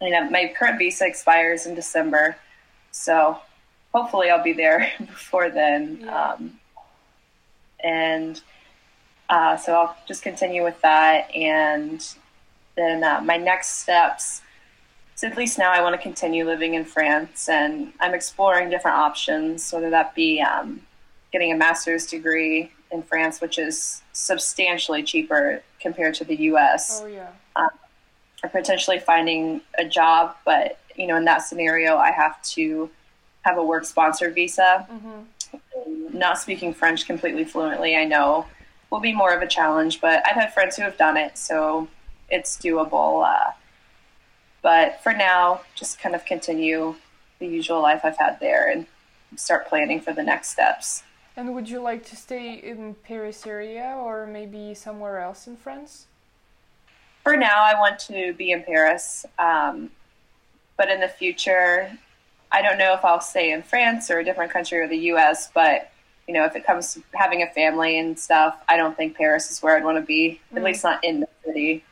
you 0.00 0.10
know, 0.10 0.28
my 0.30 0.52
current 0.56 0.78
visa 0.78 1.06
expires 1.06 1.66
in 1.66 1.74
December, 1.74 2.36
so 2.90 3.38
hopefully 3.94 4.30
I'll 4.30 4.42
be 4.42 4.52
there 4.52 4.90
before 4.98 5.48
then. 5.50 6.00
Yeah. 6.02 6.30
Um, 6.32 6.58
and 7.84 8.40
uh, 9.28 9.56
so 9.56 9.74
I'll 9.74 9.96
just 10.06 10.22
continue 10.22 10.62
with 10.62 10.80
that, 10.82 11.34
and 11.34 12.06
then 12.76 13.02
uh, 13.02 13.20
my 13.22 13.36
next 13.36 13.80
steps. 13.80 14.42
So 15.22 15.28
at 15.28 15.36
least 15.36 15.56
now 15.56 15.70
I 15.70 15.80
want 15.82 15.94
to 15.94 16.02
continue 16.02 16.44
living 16.44 16.74
in 16.74 16.84
France, 16.84 17.48
and 17.48 17.92
I'm 18.00 18.12
exploring 18.12 18.70
different 18.70 18.96
options, 18.96 19.72
whether 19.72 19.88
that 19.88 20.16
be 20.16 20.42
um, 20.42 20.80
getting 21.30 21.52
a 21.52 21.56
master's 21.56 22.08
degree 22.08 22.72
in 22.90 23.04
France, 23.04 23.40
which 23.40 23.56
is 23.56 24.02
substantially 24.12 25.04
cheaper 25.04 25.62
compared 25.78 26.14
to 26.14 26.24
the 26.24 26.34
U.S 26.50 27.02
Oh 27.04 27.06
yeah. 27.06 27.28
or 27.54 28.48
potentially 28.50 28.98
finding 28.98 29.60
a 29.78 29.84
job. 29.84 30.34
But 30.44 30.80
you 30.96 31.06
know, 31.06 31.18
in 31.18 31.24
that 31.26 31.42
scenario, 31.42 31.98
I 31.98 32.10
have 32.10 32.42
to 32.54 32.90
have 33.42 33.58
a 33.58 33.64
work 33.64 33.84
sponsored 33.84 34.34
visa. 34.34 34.88
Mm-hmm. 34.90 36.18
Not 36.18 36.40
speaking 36.40 36.74
French 36.74 37.06
completely 37.06 37.44
fluently, 37.44 37.94
I 37.96 38.06
know 38.06 38.44
will 38.90 38.98
be 38.98 39.12
more 39.12 39.32
of 39.32 39.40
a 39.40 39.46
challenge. 39.46 40.00
But 40.00 40.24
I've 40.26 40.34
had 40.34 40.52
friends 40.52 40.74
who 40.74 40.82
have 40.82 40.98
done 40.98 41.16
it, 41.16 41.38
so 41.38 41.86
it's 42.28 42.56
doable. 42.56 43.24
Uh, 43.24 43.52
but 44.62 45.00
for 45.02 45.12
now, 45.12 45.62
just 45.74 45.98
kind 45.98 46.14
of 46.14 46.24
continue 46.24 46.94
the 47.38 47.46
usual 47.46 47.80
life 47.82 48.02
I've 48.04 48.16
had 48.18 48.38
there 48.40 48.70
and 48.70 48.86
start 49.36 49.68
planning 49.68 50.00
for 50.00 50.12
the 50.12 50.22
next 50.22 50.50
steps. 50.50 51.02
And 51.36 51.54
would 51.54 51.68
you 51.68 51.80
like 51.80 52.04
to 52.06 52.16
stay 52.16 52.54
in 52.54 52.94
Paris 52.94 53.46
area 53.46 53.96
or 53.98 54.26
maybe 54.26 54.74
somewhere 54.74 55.18
else 55.20 55.46
in 55.46 55.56
France? 55.56 56.06
for 57.22 57.36
now, 57.36 57.62
I 57.64 57.78
want 57.78 58.00
to 58.00 58.32
be 58.32 58.50
in 58.50 58.64
Paris. 58.64 59.24
Um, 59.38 59.90
but 60.76 60.90
in 60.90 60.98
the 60.98 61.06
future, 61.06 61.96
I 62.50 62.62
don't 62.62 62.78
know 62.78 62.94
if 62.94 63.04
I'll 63.04 63.20
stay 63.20 63.52
in 63.52 63.62
France 63.62 64.10
or 64.10 64.18
a 64.18 64.24
different 64.24 64.52
country 64.52 64.78
or 64.80 64.88
the 64.88 64.98
U.S. 65.14 65.48
But 65.54 65.92
you 66.26 66.34
know, 66.34 66.44
if 66.44 66.56
it 66.56 66.66
comes 66.66 66.94
to 66.94 67.02
having 67.14 67.42
a 67.42 67.46
family 67.46 67.96
and 67.98 68.18
stuff, 68.18 68.60
I 68.68 68.76
don't 68.76 68.96
think 68.96 69.16
Paris 69.16 69.50
is 69.52 69.62
where 69.62 69.76
I'd 69.76 69.84
want 69.84 69.98
to 69.98 70.02
be. 70.04 70.40
At 70.50 70.58
Mm. 70.58 70.64
least 70.64 70.82
not 70.82 71.04
in 71.04 71.20
the 71.20 71.28
city. 71.46 71.84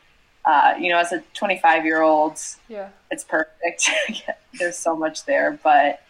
Uh, 0.43 0.73
you 0.79 0.89
know, 0.89 0.97
as 0.97 1.11
a 1.11 1.21
25 1.33 1.85
year 1.85 2.01
old, 2.01 2.39
Yeah. 2.67 2.89
it's 3.11 3.23
perfect. 3.23 3.89
There's 4.59 4.77
so 4.77 4.95
much 4.95 5.25
there, 5.25 5.59
but 5.63 6.01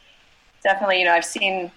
definitely, 0.63 1.00
you 1.00 1.06
know, 1.06 1.13
I've 1.13 1.26
seen 1.26 1.72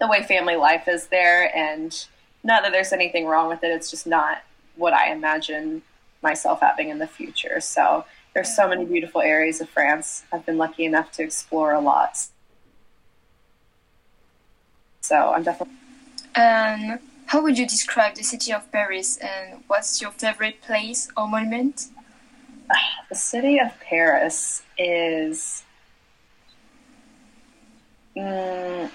the 0.00 0.08
way 0.08 0.22
family 0.24 0.56
life 0.56 0.88
is 0.88 1.06
there, 1.06 1.54
and 1.56 2.06
not 2.42 2.62
that 2.64 2.72
there's 2.72 2.92
anything 2.92 3.26
wrong 3.26 3.48
with 3.48 3.62
it. 3.64 3.68
It's 3.68 3.90
just 3.90 4.06
not 4.06 4.42
what 4.76 4.92
I 4.92 5.10
imagine 5.12 5.82
myself 6.22 6.60
having 6.60 6.88
in 6.90 6.98
the 6.98 7.06
future. 7.06 7.60
So 7.60 8.04
there's 8.34 8.54
so 8.54 8.68
many 8.68 8.84
beautiful 8.84 9.20
areas 9.22 9.60
of 9.60 9.68
France. 9.70 10.24
I've 10.32 10.44
been 10.44 10.58
lucky 10.58 10.84
enough 10.84 11.12
to 11.12 11.22
explore 11.22 11.72
a 11.72 11.80
lot. 11.80 12.18
So 15.00 15.16
I'm 15.32 15.42
definitely 15.44 15.74
And 16.34 16.98
how 17.26 17.42
would 17.42 17.58
you 17.58 17.66
describe 17.66 18.14
the 18.14 18.22
city 18.22 18.52
of 18.52 18.70
Paris 18.70 19.18
and 19.18 19.62
what's 19.66 20.00
your 20.00 20.12
favorite 20.12 20.62
place 20.62 21.08
or 21.16 21.28
monument? 21.28 21.88
The 23.10 23.14
city 23.14 23.58
of 23.58 23.78
Paris 23.80 24.62
is 24.78 25.62
mm, 28.16 28.90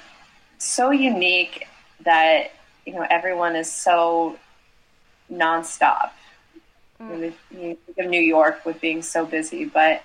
so 0.57 0.91
unique 0.91 1.67
that 2.01 2.51
you 2.85 2.93
know 2.93 3.05
everyone 3.09 3.55
is 3.55 3.71
so 3.71 4.37
nonstop. 5.31 6.11
Mm. 7.01 7.33
You 7.51 7.77
think 7.85 7.97
of 7.97 8.07
New 8.07 8.21
York 8.21 8.65
with 8.65 8.81
being 8.81 9.01
so 9.01 9.25
busy, 9.25 9.65
but 9.65 10.03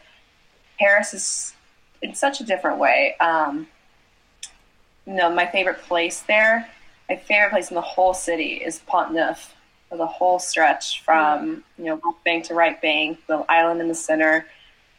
Paris 0.79 1.15
is 1.15 1.55
in 2.03 2.15
such 2.15 2.41
a 2.41 2.45
different 2.45 2.79
way. 2.79 3.17
Um, 3.21 3.67
you 5.07 5.15
know, 5.15 5.31
my 5.31 5.47
favorite 5.47 5.83
place 5.83 6.21
there, 6.23 6.69
my 7.09 7.17
favorite 7.17 7.51
place 7.51 7.71
in 7.71 7.75
the 7.75 7.81
whole 7.81 8.15
city 8.15 8.55
is 8.55 8.81
Pont 8.81 9.13
Neuf, 9.13 9.55
the 9.91 10.07
whole 10.07 10.39
stretch 10.39 11.03
from 11.03 11.65
you 11.79 11.85
know 11.85 12.01
left 12.05 12.25
bank 12.25 12.45
to 12.47 12.55
right 12.55 12.81
bank, 12.81 13.21
the 13.27 13.45
island 13.49 13.81
in 13.81 13.89
the 13.89 13.95
center. 13.95 14.47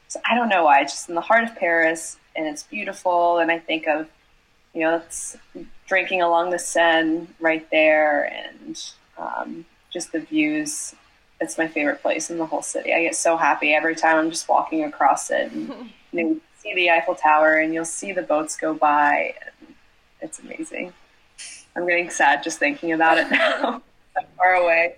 So 0.08 0.22
I 0.26 0.36
don't 0.36 0.50
know 0.50 0.64
why, 0.64 0.82
it's 0.82 0.94
just 0.94 1.10
in 1.10 1.16
the 1.16 1.22
heart 1.22 1.44
of 1.44 1.56
Paris, 1.56 2.18
and 2.36 2.48
it's 2.48 2.64
beautiful. 2.64 3.40
And 3.40 3.52
I 3.52 3.60
think 3.60 3.88
of 3.88 4.08
you 4.78 4.84
know, 4.84 4.98
it's 4.98 5.36
drinking 5.88 6.22
along 6.22 6.52
the 6.52 6.60
Seine 6.60 7.26
right 7.40 7.68
there, 7.72 8.26
and 8.26 8.80
um, 9.18 9.66
just 9.90 10.12
the 10.12 10.20
views. 10.20 10.94
It's 11.42 11.58
my 11.58 11.68
favorite 11.68 12.04
place 12.04 12.30
in 12.30 12.38
the 12.38 12.46
whole 12.46 12.62
city. 12.62 12.94
I 12.94 13.02
get 13.02 13.16
so 13.16 13.38
happy 13.38 13.74
every 13.74 13.96
time 13.96 14.18
I'm 14.18 14.30
just 14.30 14.48
walking 14.48 14.84
across 14.84 15.32
it, 15.32 15.52
and 15.52 15.70
you 16.12 16.24
know, 16.24 16.40
see 16.60 16.76
the 16.76 16.92
Eiffel 16.92 17.16
Tower, 17.16 17.56
and 17.56 17.74
you'll 17.74 17.86
see 17.86 18.12
the 18.12 18.22
boats 18.22 18.56
go 18.56 18.76
by. 18.76 19.34
it's 20.22 20.38
amazing. 20.38 20.94
I'm 21.78 21.88
getting 21.88 22.10
sad 22.10 22.42
just 22.42 22.58
thinking 22.58 22.92
about 22.92 23.20
it 23.20 23.30
now. 23.30 23.84
far 24.38 24.56
away. 24.56 24.96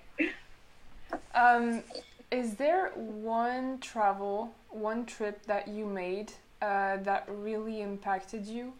Um, 1.35 1.83
is 2.31 2.55
there 2.55 2.91
one 2.95 3.79
travel, 3.79 4.53
one 4.69 5.05
trip 5.05 5.45
that 5.45 5.67
you 5.67 5.85
made 5.85 6.31
uh, 6.61 6.97
that 6.97 7.27
really 7.27 7.81
impacted 7.81 8.45
you? 8.45 8.71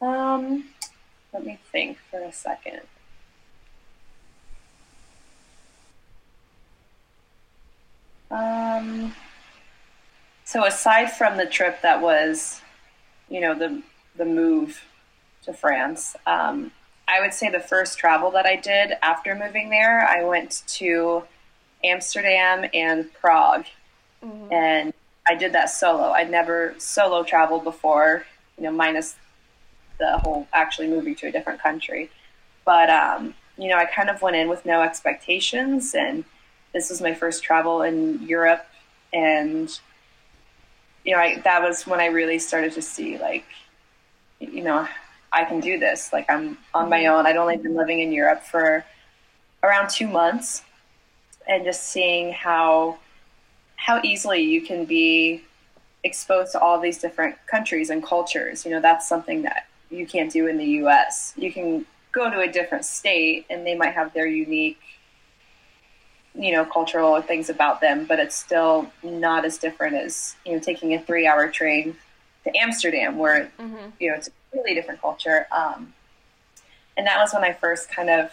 Um, 0.00 0.64
let 1.34 1.44
me 1.44 1.58
think 1.70 1.98
for 2.10 2.22
a 2.22 2.32
second. 2.32 2.80
Um, 8.30 9.14
so 10.44 10.64
aside 10.64 11.12
from 11.12 11.36
the 11.36 11.44
trip 11.44 11.82
that 11.82 12.00
was, 12.00 12.62
you 13.28 13.42
know, 13.42 13.54
the 13.54 13.82
the 14.16 14.24
move 14.24 14.82
to 15.44 15.52
France, 15.52 16.16
um, 16.26 16.72
I 17.08 17.20
would 17.20 17.34
say 17.34 17.50
the 17.50 17.60
first 17.60 17.98
travel 17.98 18.30
that 18.32 18.46
I 18.46 18.56
did 18.56 18.92
after 19.02 19.34
moving 19.34 19.70
there, 19.70 20.06
I 20.06 20.22
went 20.24 20.62
to 20.68 21.24
Amsterdam 21.82 22.68
and 22.72 23.12
Prague, 23.14 23.64
mm-hmm. 24.22 24.52
and 24.52 24.92
I 25.28 25.34
did 25.34 25.52
that 25.52 25.70
solo. 25.70 26.10
I'd 26.10 26.30
never 26.30 26.74
solo 26.78 27.22
traveled 27.22 27.64
before, 27.64 28.24
you 28.56 28.64
know, 28.64 28.72
minus 28.72 29.16
the 29.98 30.18
whole 30.18 30.48
actually 30.52 30.88
moving 30.88 31.14
to 31.16 31.28
a 31.28 31.32
different 31.32 31.60
country. 31.60 32.10
But, 32.64 32.90
um, 32.90 33.34
you 33.56 33.68
know, 33.68 33.76
I 33.76 33.84
kind 33.84 34.08
of 34.08 34.22
went 34.22 34.36
in 34.36 34.48
with 34.48 34.64
no 34.64 34.82
expectations. 34.82 35.94
And 35.94 36.24
this 36.72 36.90
was 36.90 37.00
my 37.00 37.14
first 37.14 37.42
travel 37.42 37.82
in 37.82 38.22
Europe. 38.26 38.66
And, 39.12 39.78
you 41.04 41.14
know, 41.14 41.20
I, 41.20 41.40
that 41.40 41.62
was 41.62 41.86
when 41.86 42.00
I 42.00 42.06
really 42.06 42.38
started 42.38 42.72
to 42.72 42.82
see, 42.82 43.18
like, 43.18 43.44
you 44.40 44.62
know, 44.62 44.88
I 45.32 45.44
can 45.44 45.60
do 45.60 45.78
this. 45.78 46.12
Like, 46.12 46.28
I'm 46.28 46.58
on 46.74 46.88
my 46.88 47.06
own. 47.06 47.26
I'd 47.26 47.36
only 47.36 47.56
been 47.56 47.74
living 47.74 48.00
in 48.00 48.12
Europe 48.12 48.42
for 48.42 48.84
around 49.62 49.90
two 49.90 50.08
months. 50.08 50.62
And 51.48 51.64
just 51.64 51.84
seeing 51.84 52.32
how 52.32 52.98
how 53.76 54.00
easily 54.04 54.40
you 54.40 54.60
can 54.60 54.84
be 54.84 55.42
exposed 56.04 56.52
to 56.52 56.60
all 56.60 56.78
these 56.78 56.98
different 56.98 57.34
countries 57.46 57.90
and 57.90 58.04
cultures. 58.04 58.64
You 58.64 58.72
know, 58.72 58.80
that's 58.80 59.08
something 59.08 59.42
that 59.42 59.66
you 59.90 60.06
can't 60.06 60.30
do 60.30 60.46
in 60.46 60.58
the 60.58 60.66
US. 60.82 61.32
You 61.36 61.52
can 61.52 61.86
go 62.12 62.30
to 62.30 62.40
a 62.40 62.48
different 62.48 62.84
state 62.84 63.46
and 63.50 63.66
they 63.66 63.74
might 63.74 63.94
have 63.94 64.12
their 64.12 64.26
unique 64.26 64.78
you 66.34 66.52
know 66.52 66.64
cultural 66.64 67.20
things 67.22 67.50
about 67.50 67.80
them 67.80 68.04
but 68.04 68.20
it's 68.20 68.36
still 68.36 68.90
not 69.02 69.44
as 69.44 69.58
different 69.58 69.96
as 69.96 70.36
you 70.46 70.52
know 70.52 70.60
taking 70.60 70.94
a 70.94 71.00
three 71.00 71.26
hour 71.26 71.48
train 71.48 71.96
to 72.44 72.56
amsterdam 72.56 73.18
where 73.18 73.50
mm-hmm. 73.58 73.90
you 73.98 74.08
know 74.08 74.16
it's 74.16 74.28
a 74.28 74.32
really 74.54 74.74
different 74.74 75.00
culture 75.00 75.46
um, 75.52 75.92
and 76.96 77.06
that 77.06 77.18
was 77.18 77.32
when 77.32 77.44
i 77.44 77.52
first 77.52 77.90
kind 77.90 78.10
of 78.10 78.30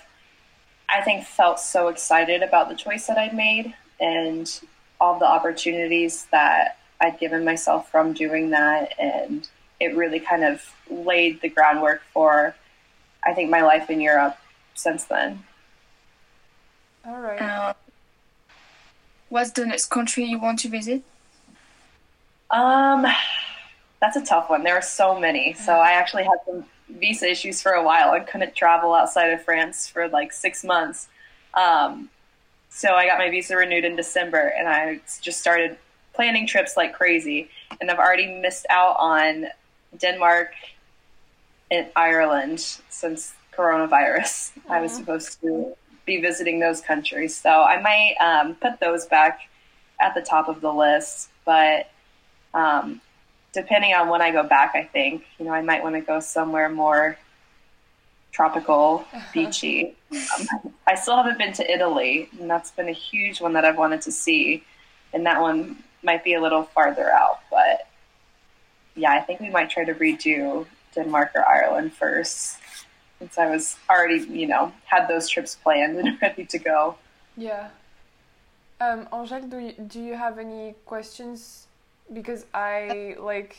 i 0.90 1.02
think 1.02 1.26
felt 1.26 1.60
so 1.60 1.88
excited 1.88 2.42
about 2.42 2.70
the 2.70 2.76
choice 2.76 3.08
that 3.08 3.18
i'd 3.18 3.36
made 3.36 3.74
and 4.00 4.62
all 5.00 5.20
the 5.20 5.26
opportunities 5.26 6.26
that 6.32 6.78
i'd 7.02 7.20
given 7.20 7.44
myself 7.46 7.90
from 7.90 8.14
doing 8.14 8.50
that 8.50 8.94
and 9.00 9.50
it 9.80 9.96
really 9.96 10.20
kind 10.20 10.44
of 10.44 10.74
laid 10.90 11.42
the 11.42 11.50
groundwork 11.50 12.02
for, 12.14 12.56
I 13.24 13.34
think, 13.34 13.50
my 13.50 13.62
life 13.62 13.90
in 13.90 14.02
Europe 14.02 14.38
since 14.74 15.04
then. 15.06 15.44
All 17.06 17.20
right. 17.20 17.42
Uh, 17.42 17.74
what's 19.30 19.52
the 19.52 19.66
next 19.66 19.86
country 19.88 20.26
you 20.26 20.40
want 20.40 20.60
to 20.60 20.70
visit? 20.70 21.04
Um, 22.50 23.06
that's 24.02 24.16
a 24.16 24.24
tough 24.24 24.50
one. 24.50 24.64
There 24.64 24.76
are 24.76 24.82
so 24.82 25.20
many. 25.20 25.54
So 25.54 25.74
I 25.74 25.92
actually 25.92 26.24
had 26.24 26.38
some 26.46 26.66
visa 26.90 27.30
issues 27.30 27.62
for 27.62 27.74
a 27.74 27.84
while. 27.84 28.12
I 28.12 28.20
couldn't 28.20 28.56
travel 28.56 28.94
outside 28.94 29.32
of 29.32 29.44
France 29.44 29.88
for 29.88 30.08
like 30.08 30.32
six 30.32 30.64
months. 30.64 31.08
Um, 31.54 32.10
so 32.70 32.94
I 32.94 33.08
got 33.08 33.18
my 33.18 33.30
visa 33.30 33.58
renewed 33.58 33.86
in 33.86 33.96
December, 33.96 34.54
and 34.58 34.68
I 34.68 35.00
just 35.22 35.40
started 35.40 35.78
planning 36.14 36.46
trips 36.46 36.78
like 36.78 36.94
crazy. 36.94 37.50
And 37.82 37.90
I've 37.90 37.98
already 37.98 38.40
missed 38.40 38.66
out 38.70 38.96
on 39.00 39.48
Denmark 39.98 40.54
and 41.72 41.88
Ireland 41.96 42.60
since 42.90 43.34
coronavirus. 43.54 44.52
Mm-hmm. 44.52 44.72
I 44.72 44.82
was 44.82 44.94
supposed 44.94 45.42
to 45.42 45.76
be 46.06 46.22
visiting 46.22 46.60
those 46.60 46.82
countries, 46.82 47.36
so 47.36 47.50
I 47.50 47.82
might 47.82 48.16
um, 48.22 48.56
put 48.56 48.80
those 48.80 49.06
back 49.08 49.42
at 50.00 50.14
the 50.14 50.22
top 50.22 50.48
of 50.48 50.62
the 50.62 50.72
list. 50.72 51.30
But 51.46 51.90
um, 52.54 53.02
depending 53.58 53.92
on 53.96 54.08
when 54.08 54.22
I 54.22 54.30
go 54.30 54.44
back, 54.44 54.74
I 54.76 54.84
think 54.84 55.26
you 55.40 55.46
know 55.46 55.52
I 55.52 55.64
might 55.64 55.82
want 55.82 55.96
to 55.96 56.02
go 56.02 56.20
somewhere 56.20 56.70
more 56.70 57.18
tropical, 58.32 59.04
beachy. 59.34 59.96
Um, 60.12 60.74
I 60.86 60.94
still 60.94 61.18
haven't 61.18 61.40
been 61.40 61.54
to 61.54 61.72
Italy, 61.76 62.30
and 62.40 62.48
that's 62.48 62.70
been 62.70 62.88
a 62.88 63.00
huge 63.10 63.42
one 63.42 63.54
that 63.54 63.66
I've 63.66 63.78
wanted 63.78 64.02
to 64.02 64.12
see, 64.12 64.64
and 65.12 65.26
that 65.26 65.42
one 65.42 65.84
might 66.04 66.24
be 66.24 66.36
a 66.36 66.42
little 66.42 66.64
farther 66.64 67.12
out, 67.12 67.40
but 67.50 67.88
yeah, 68.96 69.12
I 69.12 69.22
think 69.22 69.40
we 69.40 69.50
might 69.50 69.70
try 69.72 69.84
to 69.86 69.94
redo 69.96 70.68
Denmark 70.94 71.32
or 71.36 71.48
Ireland 71.48 71.94
first, 71.94 72.60
since 73.18 73.38
I 73.40 73.50
was 73.50 73.78
already, 73.90 74.20
you 74.42 74.48
know, 74.48 74.72
had 74.86 75.08
those 75.08 75.28
trips 75.28 75.56
planned 75.56 75.98
and 75.98 76.18
ready 76.22 76.46
to 76.46 76.60
go. 76.60 76.96
Yeah. 77.36 77.70
Um, 78.80 79.08
Angèle, 79.12 79.50
do 79.50 79.58
you, 79.58 79.74
do 79.74 80.00
you 80.00 80.14
have 80.14 80.38
any 80.38 80.76
questions? 80.86 81.67
Because 82.12 82.46
I 82.54 83.16
like, 83.20 83.56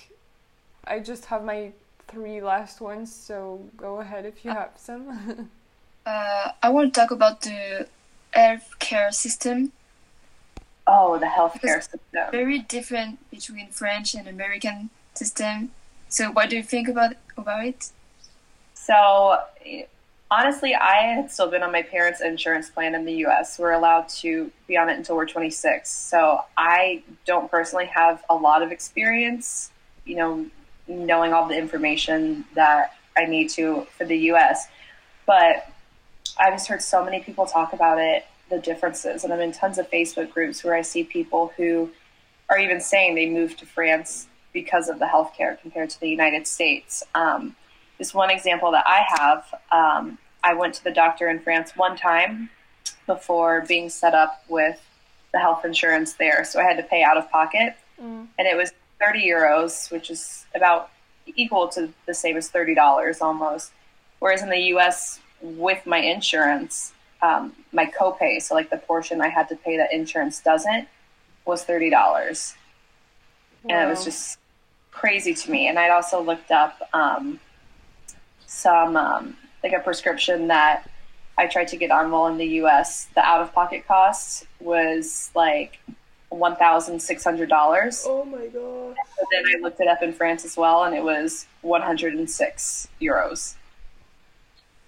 I 0.87 1.00
just 1.00 1.26
have 1.26 1.44
my 1.44 1.72
three 2.08 2.40
last 2.40 2.80
ones, 2.80 3.14
so 3.14 3.61
go 3.76 4.00
ahead 4.00 4.24
if 4.24 4.44
you 4.44 4.50
have 4.50 4.70
some. 4.76 5.50
uh, 6.06 6.52
I 6.62 6.68
want 6.70 6.92
to 6.92 7.00
talk 7.00 7.11
about 7.11 7.42
the 7.42 7.87
healthcare 8.34 9.12
system. 9.12 9.72
Oh, 10.87 11.18
the 11.18 11.26
healthcare 11.26 11.82
system. 11.82 12.00
Very 12.30 12.61
different 12.61 13.30
between 13.30 13.68
French 13.68 14.14
and 14.14 14.26
American 14.26 14.90
system. 15.14 15.70
So, 16.08 16.30
what 16.30 16.48
do 16.48 16.56
you 16.56 16.62
think 16.62 16.88
about 16.88 17.14
about 17.37 17.66
it? 17.66 17.90
So, 18.72 19.38
honestly, 20.30 20.74
I 20.74 21.14
had 21.14 21.30
still 21.30 21.50
been 21.50 21.62
on 21.62 21.72
my 21.72 21.82
parents' 21.82 22.20
insurance 22.20 22.70
plan 22.70 22.94
in 22.94 23.04
the 23.04 23.14
U.S. 23.14 23.58
We're 23.58 23.72
allowed 23.72 24.08
to 24.20 24.50
be 24.66 24.76
on 24.76 24.88
it 24.88 24.96
until 24.96 25.16
we're 25.16 25.26
26. 25.26 25.88
So, 25.88 26.40
I 26.56 27.02
don't 27.26 27.50
personally 27.50 27.86
have 27.86 28.22
a 28.28 28.34
lot 28.34 28.62
of 28.62 28.72
experience, 28.72 29.70
you 30.04 30.16
know, 30.16 30.46
knowing 30.86 31.32
all 31.32 31.46
the 31.46 31.56
information 31.56 32.44
that 32.54 32.96
I 33.16 33.26
need 33.26 33.50
to 33.50 33.86
for 33.96 34.04
the 34.04 34.16
U.S. 34.18 34.68
But 35.26 35.70
I've 36.38 36.54
just 36.54 36.68
heard 36.68 36.82
so 36.82 37.04
many 37.04 37.20
people 37.20 37.46
talk 37.46 37.72
about 37.72 37.98
it, 37.98 38.26
the 38.50 38.58
differences, 38.58 39.24
and 39.24 39.32
I'm 39.32 39.40
in 39.40 39.52
tons 39.52 39.78
of 39.78 39.90
Facebook 39.90 40.32
groups 40.32 40.64
where 40.64 40.74
I 40.74 40.82
see 40.82 41.04
people 41.04 41.52
who 41.56 41.90
are 42.48 42.58
even 42.58 42.80
saying 42.80 43.14
they 43.14 43.28
moved 43.28 43.58
to 43.58 43.66
France 43.66 44.26
because 44.52 44.88
of 44.88 44.98
the 44.98 45.04
healthcare 45.04 45.60
compared 45.60 45.90
to 45.90 46.00
the 46.00 46.08
United 46.08 46.46
States. 46.46 47.02
Um, 47.14 47.54
just 47.98 48.14
one 48.14 48.30
example 48.30 48.70
that 48.72 48.84
I 48.87 49.04
have, 49.18 49.54
um, 49.70 50.18
I 50.42 50.54
went 50.54 50.74
to 50.74 50.84
the 50.84 50.92
doctor 50.92 51.28
in 51.28 51.40
France 51.40 51.72
one 51.76 51.96
time 51.96 52.48
before 53.06 53.64
being 53.66 53.90
set 53.90 54.14
up 54.14 54.44
with 54.48 54.80
the 55.32 55.38
health 55.38 55.64
insurance 55.64 56.14
there, 56.14 56.44
so 56.44 56.61
I 56.61 56.62
had 56.62 56.76
to 56.76 56.82
pay 56.82 57.02
out 57.02 57.16
of 57.16 57.30
pocket, 57.30 57.74
mm. 58.00 58.26
and 58.38 58.48
it 58.48 58.56
was 58.56 58.72
30 59.00 59.26
euros, 59.26 59.90
which 59.90 60.11
is 60.11 60.46
about 60.54 60.90
equal 61.26 61.68
to 61.68 61.92
the 62.06 62.14
same 62.14 62.37
as 62.37 62.50
$30 62.50 63.20
almost. 63.20 63.72
Whereas 64.20 64.42
in 64.42 64.48
the 64.48 64.58
U.S., 64.58 65.20
with 65.40 65.87
my 65.87 65.98
insurance, 65.98 66.92
um, 67.22 67.52
my 67.72 67.87
copay, 67.87 68.40
so 68.40 68.54
like 68.54 68.70
the 68.70 68.76
portion 68.76 69.20
I 69.20 69.28
had 69.28 69.48
to 69.50 69.56
pay 69.56 69.76
that 69.76 69.92
insurance 69.92 70.40
doesn't, 70.40 70.88
was 71.44 71.64
thirty 71.64 71.90
dollars, 71.90 72.54
and 73.68 73.72
it 73.72 73.88
was 73.88 74.04
just 74.04 74.38
crazy 74.90 75.34
to 75.34 75.50
me. 75.50 75.68
And 75.68 75.78
I'd 75.78 75.90
also 75.90 76.20
looked 76.20 76.50
up 76.50 76.80
um, 76.92 77.40
some 78.48 78.96
um, 78.96 79.37
like 79.62 79.72
a 79.72 79.78
prescription 79.80 80.48
that 80.48 80.90
I 81.37 81.46
tried 81.46 81.68
to 81.68 81.76
get 81.76 81.90
on 81.90 82.11
while 82.11 82.26
in 82.26 82.38
the 82.38 82.46
U.S. 82.62 83.08
The 83.14 83.20
out-of-pocket 83.20 83.87
cost 83.87 84.46
was 84.58 85.30
like 85.37 85.78
one 86.30 86.56
thousand 86.56 87.00
six 87.00 87.22
hundred 87.22 87.48
dollars. 87.48 88.04
Oh 88.06 88.24
my 88.24 88.46
god. 88.46 88.96
But 88.96 89.26
then 89.30 89.44
I 89.54 89.61
looked 89.61 89.80
it 89.80 89.87
up 89.87 90.02
in 90.02 90.12
France 90.12 90.44
as 90.44 90.56
well, 90.56 90.84
and 90.84 90.94
it 90.94 91.02
was 91.02 91.46
106 91.62 92.88
euros. 93.00 93.54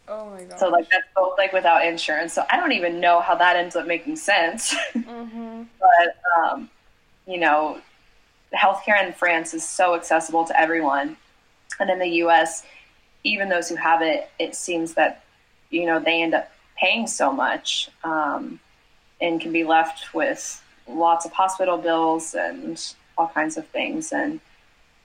Oh 0.09 0.31
my 0.31 0.42
god. 0.44 0.59
So 0.59 0.68
like 0.68 0.88
that's 0.90 1.07
both 1.14 1.38
like 1.38 1.53
without 1.53 1.87
insurance. 1.87 2.33
So 2.33 2.44
I 2.51 2.57
don't 2.57 2.73
even 2.73 2.99
know 2.99 3.20
how 3.20 3.35
that 3.37 3.57
ends 3.57 3.77
up 3.77 3.87
making 3.87 4.16
sense. 4.16 4.75
mm-hmm. 4.94 5.62
but 5.79 6.16
um, 6.42 6.70
you 7.27 7.38
know, 7.38 7.81
healthcare 8.55 9.05
in 9.07 9.12
France 9.12 9.55
is 9.55 9.66
so 9.66 9.94
accessible 9.94 10.44
to 10.46 10.61
everyone, 10.61 11.16
and 11.79 11.90
in 11.90 11.99
the 11.99 12.09
U.S., 12.25 12.64
even 13.25 13.49
those 13.49 13.69
who 13.69 13.77
have 13.77 14.03
it, 14.03 14.31
it 14.39 14.55
seems 14.55 14.95
that 14.95 15.25
you 15.71 15.87
know 15.87 16.01
they 16.01 16.23
end 16.23 16.35
up 16.35 16.51
paying 16.77 17.07
so 17.07 17.33
much 17.33 17.91
um, 18.05 18.59
and 19.21 19.41
can 19.41 19.53
be 19.53 19.65
left 19.65 20.15
with 20.15 20.63
lots 20.89 21.27
of 21.27 21.33
hospital 21.33 21.77
bills 21.77 22.35
and 22.35 22.95
all 23.19 23.29
kinds 23.29 23.57
of 23.57 23.67
things. 23.69 24.13
And 24.13 24.41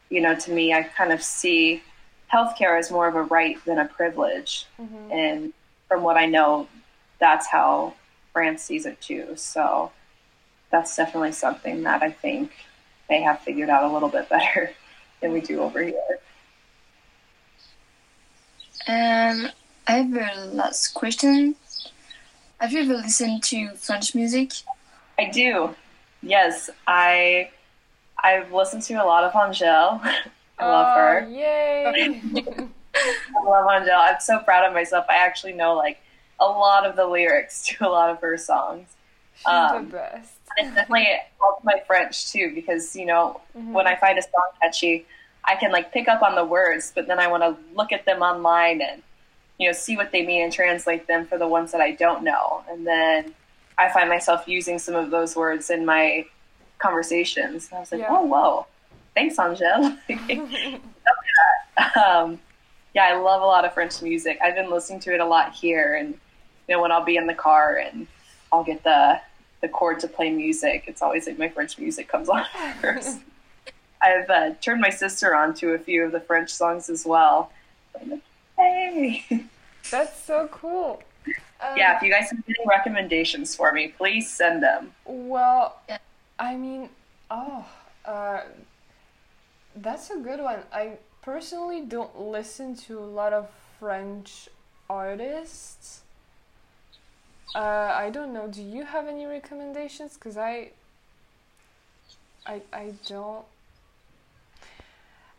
you 0.10 0.21
know, 0.21 0.36
to 0.36 0.51
me, 0.51 0.73
I 0.73 0.84
kind 0.84 1.12
of 1.12 1.21
see 1.21 1.84
healthcare 2.32 2.78
as 2.78 2.91
more 2.91 3.08
of 3.08 3.15
a 3.15 3.23
right 3.23 3.63
than 3.65 3.80
a 3.80 3.86
privilege. 3.86 4.65
Mm-hmm. 4.80 5.12
And 5.12 5.54
from 5.88 6.04
what 6.04 6.17
I 6.17 6.25
know, 6.25 6.67
that's 7.19 7.47
how 7.47 7.93
France 8.34 8.63
sees 8.63 8.86
it 8.86 8.99
too. 9.01 9.34
So 9.36 9.91
that's 10.71 10.95
definitely 10.95 11.32
something 11.32 11.84
that 11.84 12.01
I 12.01 12.12
think 12.12 12.51
they 13.08 13.21
have 13.21 13.39
figured 13.39 13.69
out 13.69 13.89
a 13.89 13.93
little 13.93 14.10
bit 14.10 14.30
better 14.30 14.71
than 15.21 15.32
we 15.32 15.41
do 15.41 15.62
over 15.62 15.82
here. 15.82 16.19
Um, 19.25 19.47
I 19.88 19.91
have 19.93 20.13
a 20.13 20.45
last 20.53 20.89
question. 20.93 21.55
Have 22.59 22.71
you 22.73 22.81
ever 22.81 22.93
listened 22.93 23.41
to 23.45 23.69
French 23.71 24.13
music? 24.13 24.51
I 25.17 25.25
do. 25.31 25.73
Yes, 26.21 26.69
I 26.85 27.49
I've 28.23 28.51
listened 28.53 28.83
to 28.83 28.93
a 28.95 29.05
lot 29.05 29.23
of 29.23 29.31
Angèle. 29.33 29.99
I 30.59 30.65
love 30.65 30.95
her. 30.95 31.23
Oh, 31.25 31.29
Yay! 31.29 32.13
I 32.95 33.43
love 33.43 33.65
Angèle. 33.67 33.97
I'm 33.97 34.19
so 34.19 34.39
proud 34.39 34.63
of 34.67 34.73
myself. 34.73 35.05
I 35.09 35.15
actually 35.15 35.53
know 35.53 35.73
like 35.75 35.99
a 36.39 36.45
lot 36.45 36.85
of 36.85 36.95
the 36.95 37.07
lyrics 37.07 37.63
to 37.67 37.88
a 37.88 37.89
lot 37.89 38.11
of 38.11 38.21
her 38.21 38.38
songs. 38.38 38.89
She's 39.38 39.47
Um, 39.47 39.85
the 39.88 39.91
best. 39.97 40.33
And 40.57 40.67
it's 40.67 40.75
definitely 40.75 41.07
helped 41.41 41.63
my 41.65 41.81
French 41.88 42.31
too 42.31 42.51
because 42.53 42.95
you 42.95 43.07
know 43.07 43.41
Mhm. 43.57 43.71
when 43.71 43.88
I 43.88 43.95
find 43.95 44.19
a 44.19 44.21
song 44.21 44.49
catchy, 44.61 45.07
I 45.43 45.55
can 45.55 45.71
like 45.71 45.91
pick 45.91 46.07
up 46.07 46.21
on 46.21 46.35
the 46.35 46.45
words, 46.45 46.91
but 46.93 47.07
then 47.07 47.19
I 47.19 47.25
want 47.25 47.41
to 47.41 47.57
look 47.73 47.91
at 47.91 48.05
them 48.05 48.21
online 48.21 48.81
and 48.81 49.01
you 49.57 49.67
know 49.67 49.73
see 49.73 49.95
what 49.95 50.11
they 50.11 50.25
mean 50.25 50.43
and 50.43 50.53
translate 50.53 51.07
them 51.07 51.25
for 51.25 51.37
the 51.37 51.47
ones 51.47 51.71
that 51.71 51.81
I 51.81 51.91
don't 51.91 52.23
know, 52.23 52.63
and 52.69 52.85
then 52.85 53.33
I 53.77 53.89
find 53.91 54.09
myself 54.09 54.47
using 54.47 54.79
some 54.79 54.95
of 54.95 55.11
those 55.11 55.35
words 55.35 55.69
in 55.69 55.85
my 55.85 56.25
conversations. 56.79 57.69
And 57.69 57.77
I 57.77 57.79
was 57.81 57.91
like, 57.91 58.01
Yeah. 58.01 58.07
oh 58.09 58.23
whoa, 58.25 58.65
thanks 59.13 59.37
Angèle. 59.37 59.97
um, 61.97 62.39
yeah, 62.93 63.07
I 63.11 63.15
love 63.15 63.41
a 63.41 63.45
lot 63.45 63.65
of 63.65 63.73
French 63.73 64.01
music. 64.01 64.39
I've 64.43 64.55
been 64.55 64.69
listening 64.69 64.99
to 65.01 65.13
it 65.13 65.19
a 65.19 65.25
lot 65.25 65.53
here, 65.53 65.95
and 65.95 66.09
you 66.67 66.75
know 66.75 66.81
when 66.81 66.91
I'll 66.91 67.03
be 67.05 67.17
in 67.17 67.27
the 67.27 67.33
car 67.33 67.77
and 67.77 68.07
I'll 68.51 68.63
get 68.63 68.83
the 68.83 69.19
the 69.61 69.67
cord 69.69 69.99
to 70.01 70.07
play 70.07 70.29
music, 70.31 70.83
it's 70.87 71.01
always 71.01 71.27
like 71.27 71.37
my 71.39 71.49
French 71.49 71.77
music 71.79 72.07
comes 72.07 72.29
on 72.29 72.45
first. 72.81 73.19
I've 74.01 74.29
uh, 74.29 74.53
turned 74.61 74.81
my 74.81 74.89
sister 74.89 75.33
on 75.35 75.53
to 75.55 75.71
a 75.71 75.79
few 75.79 76.03
of 76.03 76.11
the 76.11 76.19
French 76.19 76.51
songs 76.53 76.89
as 76.89 77.05
well. 77.05 77.51
I'm 78.57 79.01
like, 79.01 79.21
hey, 79.21 79.45
That's 79.91 80.23
so 80.23 80.47
cool. 80.51 81.03
Um, 81.61 81.77
yeah. 81.77 81.97
If 81.97 82.03
you 82.03 82.11
guys 82.11 82.29
have 82.31 82.43
any 82.47 82.67
recommendations 82.67 83.55
for 83.55 83.71
me, 83.71 83.89
please 83.89 84.29
send 84.29 84.63
them. 84.63 84.91
Well, 85.05 85.79
I 86.39 86.55
mean, 86.55 86.89
oh, 87.29 87.65
uh, 88.05 88.41
that's 89.75 90.09
a 90.09 90.17
good 90.17 90.39
one. 90.39 90.59
I 90.73 90.97
personally 91.21 91.81
don't 91.81 92.19
listen 92.19 92.75
to 92.75 92.99
a 92.99 93.05
lot 93.05 93.33
of 93.33 93.49
French 93.79 94.49
artists. 94.89 96.01
Uh, 97.53 97.93
I 97.95 98.09
don't 98.09 98.33
know. 98.33 98.47
Do 98.47 98.61
you 98.61 98.83
have 98.85 99.07
any 99.07 99.25
recommendations? 99.25 100.17
Cause 100.17 100.35
I, 100.35 100.71
I, 102.45 102.61
I 102.73 102.93
don't. 103.07 103.45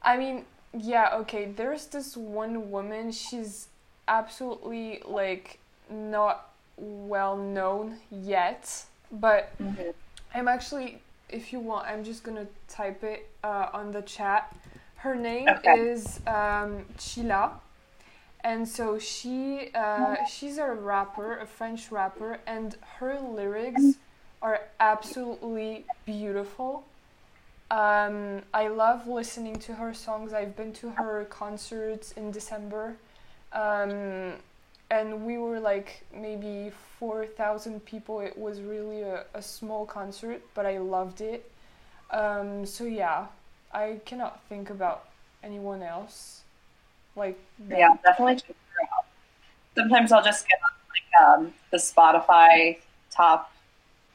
I 0.02 0.16
mean, 0.16 0.44
yeah, 0.76 1.10
okay. 1.20 1.46
There's 1.46 1.86
this 1.86 2.16
one 2.16 2.70
woman. 2.70 3.12
She's 3.12 3.68
absolutely 4.08 5.02
like 5.04 5.58
not 5.90 6.50
well 6.76 7.36
known 7.36 7.98
yet, 8.10 8.84
but 9.10 9.54
I'm 10.34 10.48
actually, 10.48 11.02
if 11.28 11.52
you 11.52 11.60
want, 11.60 11.86
I'm 11.88 12.04
just 12.04 12.24
gonna 12.24 12.46
type 12.68 13.04
it 13.04 13.28
uh, 13.44 13.68
on 13.72 13.92
the 13.92 14.02
chat. 14.02 14.54
Her 14.96 15.14
name 15.14 15.58
Okay. 15.58 15.74
is 15.74 16.20
um, 16.26 16.86
Chilla, 16.98 17.52
and 18.42 18.68
so 18.68 18.98
she 18.98 19.70
uh, 19.74 20.24
she's 20.24 20.58
a 20.58 20.66
rapper, 20.72 21.38
a 21.38 21.46
French 21.46 21.90
rapper, 21.90 22.40
and 22.46 22.76
her 22.98 23.18
lyrics 23.20 23.98
are 24.42 24.60
absolutely 24.80 25.86
beautiful. 26.04 26.86
Um, 27.70 28.42
I 28.54 28.68
love 28.68 29.06
listening 29.08 29.56
to 29.60 29.74
her 29.74 29.92
songs. 29.92 30.32
I've 30.32 30.56
been 30.56 30.72
to 30.74 30.90
her 30.90 31.24
concerts 31.24 32.12
in 32.12 32.30
December, 32.30 32.96
um, 33.52 34.34
and 34.90 35.26
we 35.26 35.38
were 35.38 35.58
like 35.58 36.04
maybe 36.14 36.70
4,000 37.00 37.84
people. 37.84 38.20
It 38.20 38.38
was 38.38 38.60
really 38.60 39.02
a, 39.02 39.24
a 39.34 39.42
small 39.42 39.84
concert, 39.84 40.42
but 40.54 40.64
I 40.64 40.78
loved 40.78 41.20
it. 41.20 41.50
Um, 42.12 42.64
so 42.64 42.84
yeah, 42.84 43.26
I 43.72 44.00
cannot 44.04 44.42
think 44.48 44.70
about 44.70 45.08
anyone 45.42 45.82
else 45.82 46.42
like 47.16 47.38
that. 47.68 47.78
Yeah, 47.78 47.96
definitely 48.04 48.36
check 48.36 48.54
her 48.74 48.82
out. 48.96 49.06
Sometimes 49.74 50.12
I'll 50.12 50.22
just 50.22 50.46
get 50.46 50.60
on 50.64 51.40
like 51.40 51.48
um, 51.48 51.54
the 51.72 51.78
Spotify 51.78 52.78
top 53.10 53.52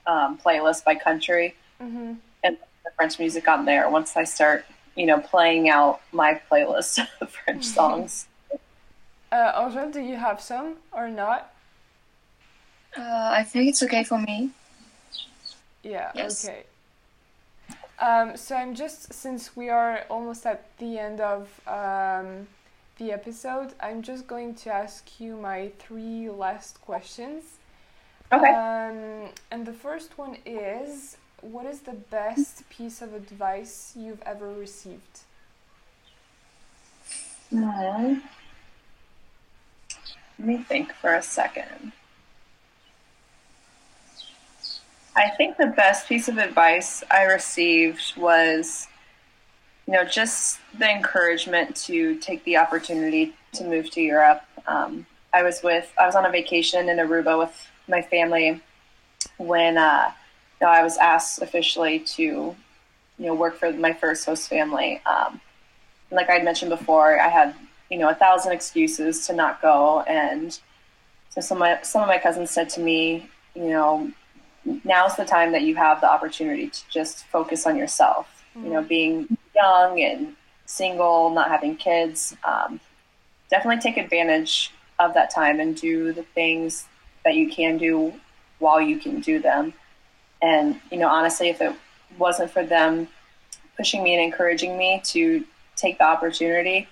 um, 0.08 0.38
playlist 0.38 0.86
by 0.86 0.96
country 0.96 1.56
hmm 1.80 2.14
the 2.14 2.31
French 3.02 3.18
music 3.18 3.48
on 3.48 3.66
there. 3.66 3.90
Once 3.90 4.16
I 4.16 4.26
start, 4.26 4.64
you 4.96 5.08
know, 5.08 5.20
playing 5.20 5.68
out 5.70 6.02
my 6.12 6.40
playlist 6.52 7.00
of 7.22 7.32
French 7.32 7.66
songs. 7.66 8.28
Uh, 9.32 9.60
Angèle, 9.60 9.92
do 9.92 10.00
you 10.00 10.18
have 10.18 10.40
some 10.40 10.76
or 10.92 11.10
not? 11.10 11.52
Uh, 12.96 13.30
I 13.40 13.44
think 13.44 13.70
it's 13.70 13.82
okay 13.82 14.04
for 14.04 14.20
me. 14.20 14.52
Yeah, 15.82 16.12
Yes. 16.14 16.46
okay. 16.46 16.64
Um, 17.98 18.38
so 18.38 18.56
I'm 18.56 18.76
just, 18.76 19.12
since 19.12 19.56
we 19.56 19.70
are 19.70 20.06
almost 20.08 20.46
at 20.46 20.66
the 20.78 21.00
end 21.00 21.20
of 21.22 21.50
um, 21.66 22.46
the 23.00 23.12
episode, 23.12 23.74
I'm 23.80 24.04
just 24.04 24.28
going 24.28 24.54
to 24.62 24.72
ask 24.72 25.20
you 25.20 25.38
my 25.38 25.72
three 25.80 26.30
last 26.30 26.82
questions. 26.82 27.46
Okay. 28.32 28.52
Um, 28.52 29.30
and 29.50 29.66
the 29.66 29.74
first 29.74 30.20
one 30.20 30.38
is 30.46 31.18
what 31.42 31.66
is 31.66 31.82
the 31.82 31.94
best 31.94 32.70
piece 32.70 33.02
of 33.02 33.14
advice 33.14 33.94
you've 33.96 34.22
ever 34.24 34.52
received? 34.52 35.22
Mhm. 37.52 38.22
Let 40.40 40.48
me 40.48 40.58
think 40.58 40.94
for 40.94 41.14
a 41.14 41.22
second. 41.22 41.92
I 45.16 45.30
think 45.30 45.58
the 45.58 45.68
best 45.68 46.08
piece 46.08 46.28
of 46.30 46.38
advice 46.38 47.04
I 47.12 47.24
received 47.24 48.16
was, 48.16 48.88
you 49.86 49.94
know, 49.94 50.06
just 50.06 50.60
the 50.78 50.90
encouragement 50.90 51.76
to 51.88 52.16
take 52.20 52.44
the 52.46 52.58
opportunity 52.58 53.34
to 53.54 53.66
move 53.66 53.92
to 53.92 54.02
Europe. 54.02 54.44
Um, 54.68 55.06
I 55.34 55.44
was 55.44 55.62
with, 55.64 55.92
I 56.00 56.06
was 56.06 56.16
on 56.16 56.26
a 56.26 56.30
vacation 56.32 56.88
in 56.90 56.98
Aruba 56.98 57.38
with 57.38 57.70
my 57.88 58.02
family 58.02 58.62
when, 59.38 59.78
uh, 59.78 60.12
know, 60.62 60.68
I 60.68 60.84
was 60.84 60.98
asked 60.98 61.42
officially 61.42 62.00
to, 62.00 62.24
you 62.24 62.56
know, 63.18 63.34
work 63.34 63.56
for 63.56 63.72
my 63.74 63.94
first 63.94 64.26
host 64.26 64.50
family. 64.50 65.02
Um, 65.06 65.42
like 66.12 66.30
I'd 66.30 66.44
mentioned 66.44 66.70
before, 66.70 67.20
I 67.20 67.30
had 67.30 67.56
you 67.90 67.98
know 67.98 68.10
a 68.10 68.16
thousand 68.16 68.54
excuses 68.54 69.28
to 69.28 69.34
not 69.34 69.62
go, 69.62 70.02
and 70.02 70.58
so 71.30 71.42
some 71.42 71.58
of 71.58 71.60
my, 71.60 71.82
some 71.82 72.02
of 72.02 72.08
my 72.08 72.18
cousins 72.18 72.52
said 72.52 72.70
to 72.72 72.82
me, 72.82 73.30
you 73.56 73.70
know, 73.70 74.12
now's 74.84 75.16
the 75.16 75.26
time 75.26 75.52
that 75.54 75.62
you 75.62 75.76
have 75.76 76.02
the 76.02 76.10
opportunity 76.10 76.70
to 76.70 76.82
just 76.90 77.26
focus 77.26 77.66
on 77.66 77.78
yourself. 77.78 78.44
You 78.56 78.70
know, 78.70 78.82
being 78.82 79.38
young 79.56 80.02
and 80.02 80.36
single, 80.66 81.30
not 81.30 81.50
having 81.50 81.78
kids. 81.78 82.36
Um, 82.44 82.82
definitely 83.50 83.82
take 83.82 83.98
advantage 83.98 84.72
of 85.00 85.14
that 85.14 85.34
time 85.34 85.60
and 85.60 85.76
do 85.76 86.12
the 86.12 86.24
things 86.24 86.86
that 87.24 87.36
you 87.36 87.50
can 87.50 87.78
do 87.78 88.14
while 88.60 88.82
you 88.82 89.00
can 89.00 89.22
do 89.22 89.40
them. 89.40 89.74
And, 90.42 90.80
you 90.92 90.98
know, 90.98 91.08
honestly, 91.08 91.50
if 91.50 91.62
it 91.62 91.76
wasn't 92.18 92.52
for 92.52 92.64
them 92.64 93.08
pushing 93.78 94.04
me 94.04 94.14
and 94.14 94.24
encouraging 94.24 94.78
me 94.78 95.02
to 95.06 95.46
take 95.76 95.98
the 95.98 96.04
opportunity, 96.04 96.88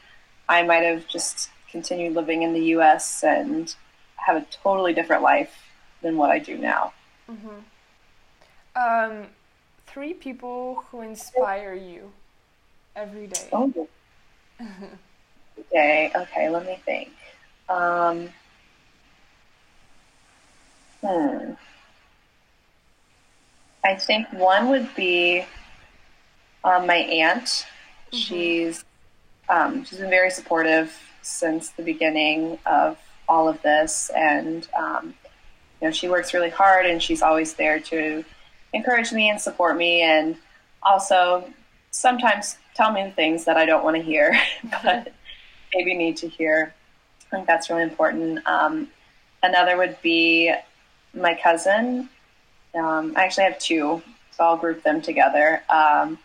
I 0.48 0.64
might 0.64 0.84
have 0.84 1.08
just 1.08 1.50
continued 1.72 2.16
living 2.16 2.44
in 2.44 2.54
the 2.54 2.66
US 2.76 3.24
and 3.24 3.74
have 4.16 4.38
a 4.38 4.46
totally 4.64 4.94
different 4.94 5.22
life 5.22 5.56
than 6.02 6.18
what 6.18 6.32
I 6.32 6.40
do 6.40 6.58
now. 6.58 6.94
Mm-hmm. 7.30 7.58
Um, 8.76 9.28
three 9.88 10.14
people 10.14 10.84
who 10.90 11.02
inspire 11.02 11.74
you 11.74 12.12
every 12.96 13.28
day. 13.28 13.50
Oh. 13.52 13.88
okay, 15.60 16.12
okay, 16.16 16.50
let 16.50 16.66
me 16.66 16.80
think. 16.86 17.12
Um, 17.68 18.30
hmm. 21.02 21.54
I 23.84 23.96
think 23.96 24.32
one 24.34 24.70
would 24.70 24.94
be 24.96 25.46
um, 26.64 26.88
my 26.88 26.96
aunt. 26.96 27.46
Mm-hmm. 27.46 28.18
She's 28.18 28.86
um, 29.50 29.84
she's 29.84 29.98
been 29.98 30.10
very 30.10 30.30
supportive 30.30 30.96
since 31.22 31.70
the 31.72 31.84
beginning 31.84 32.60
of 32.66 32.98
all 33.28 33.48
of 33.48 33.62
this, 33.62 34.12
and 34.16 34.68
um, 34.78 35.14
you 35.82 35.88
know 35.88 35.92
she 35.92 36.10
works 36.10 36.34
really 36.34 36.50
hard, 36.50 36.86
and 36.86 37.02
she's 37.02 37.22
always 37.22 37.54
there 37.54 37.80
to 37.80 38.24
encourage 38.74 39.12
me 39.12 39.30
and 39.30 39.40
support 39.40 39.78
me, 39.78 40.02
and 40.02 40.36
also 40.84 41.48
sometimes 41.92 42.58
tell 42.76 42.92
me 42.92 43.12
things 43.16 43.46
that 43.46 43.58
I 43.58 43.66
don't 43.66 43.84
want 43.84 43.98
to 43.98 44.04
hear, 44.04 44.38
but 44.84 45.12
maybe 45.74 45.96
need 45.96 46.18
to 46.18 46.28
hear. 46.28 46.74
I 47.28 47.36
think 47.36 47.48
that's 47.48 47.70
really 47.70 47.84
important. 47.84 48.46
Um, 48.48 48.90
another 49.44 49.78
would 49.78 50.02
be 50.02 50.54
my 51.14 51.38
cousin. 51.42 52.10
Um, 52.76 53.14
I 53.16 53.24
actually 53.24 53.46
have 53.46 53.60
two, 53.60 54.02
so 54.32 54.44
I'll 54.44 54.58
group 54.58 54.84
them 54.84 55.02
together. 55.02 55.64
Um, 55.70 56.18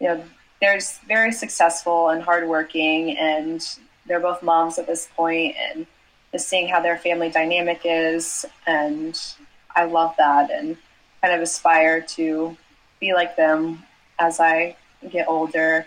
you 0.00 0.08
know, 0.08 0.24
there's 0.60 0.98
very 1.06 1.32
successful 1.32 2.08
and 2.08 2.22
hardworking, 2.22 3.16
and 3.16 3.64
they're 4.06 4.20
both 4.20 4.42
moms 4.42 4.78
at 4.78 4.86
this 4.86 5.08
point, 5.16 5.54
and 5.56 5.86
just 6.32 6.48
seeing 6.48 6.68
how 6.68 6.80
their 6.80 6.98
family 6.98 7.30
dynamic 7.30 7.82
is, 7.84 8.44
and 8.66 9.20
I 9.74 9.84
love 9.84 10.14
that, 10.18 10.50
and 10.50 10.76
kind 11.20 11.34
of 11.34 11.40
aspire 11.40 12.00
to 12.00 12.56
be 13.00 13.14
like 13.14 13.36
them 13.36 13.82
as 14.18 14.40
I 14.40 14.76
get 15.10 15.28
older. 15.28 15.86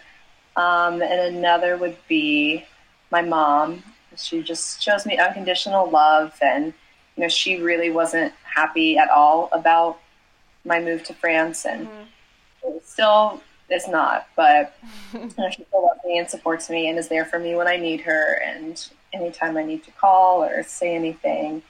Um, 0.55 1.01
and 1.01 1.35
another 1.35 1.77
would 1.77 1.97
be 2.07 2.65
my 3.11 3.21
mom. 3.21 3.83
She 4.17 4.41
just 4.41 4.81
shows 4.81 5.05
me 5.05 5.17
unconditional 5.17 5.89
love, 5.89 6.37
and 6.41 6.73
you 7.21 7.25
know, 7.25 7.29
she 7.29 7.61
really 7.61 7.91
wasn't 7.91 8.33
happy 8.43 8.97
at 8.97 9.11
all 9.11 9.47
about 9.51 9.99
my 10.65 10.79
move 10.81 11.03
to 11.03 11.13
France, 11.13 11.65
and 11.65 11.87
mm-hmm. 11.87 12.77
still 12.83 13.43
is 13.69 13.87
not. 13.87 14.27
But 14.35 14.75
you 15.13 15.29
know, 15.37 15.49
she 15.51 15.63
still 15.63 15.83
loves 15.83 15.99
me 16.03 16.17
and 16.17 16.27
supports 16.27 16.67
me, 16.67 16.89
and 16.89 16.97
is 16.97 17.09
there 17.09 17.25
for 17.25 17.37
me 17.37 17.53
when 17.53 17.67
I 17.67 17.77
need 17.77 18.01
her, 18.01 18.41
and 18.43 18.83
anytime 19.13 19.55
I 19.55 19.63
need 19.63 19.83
to 19.83 19.91
call 19.91 20.43
or 20.43 20.63
say 20.63 20.95
anything, 20.95 21.61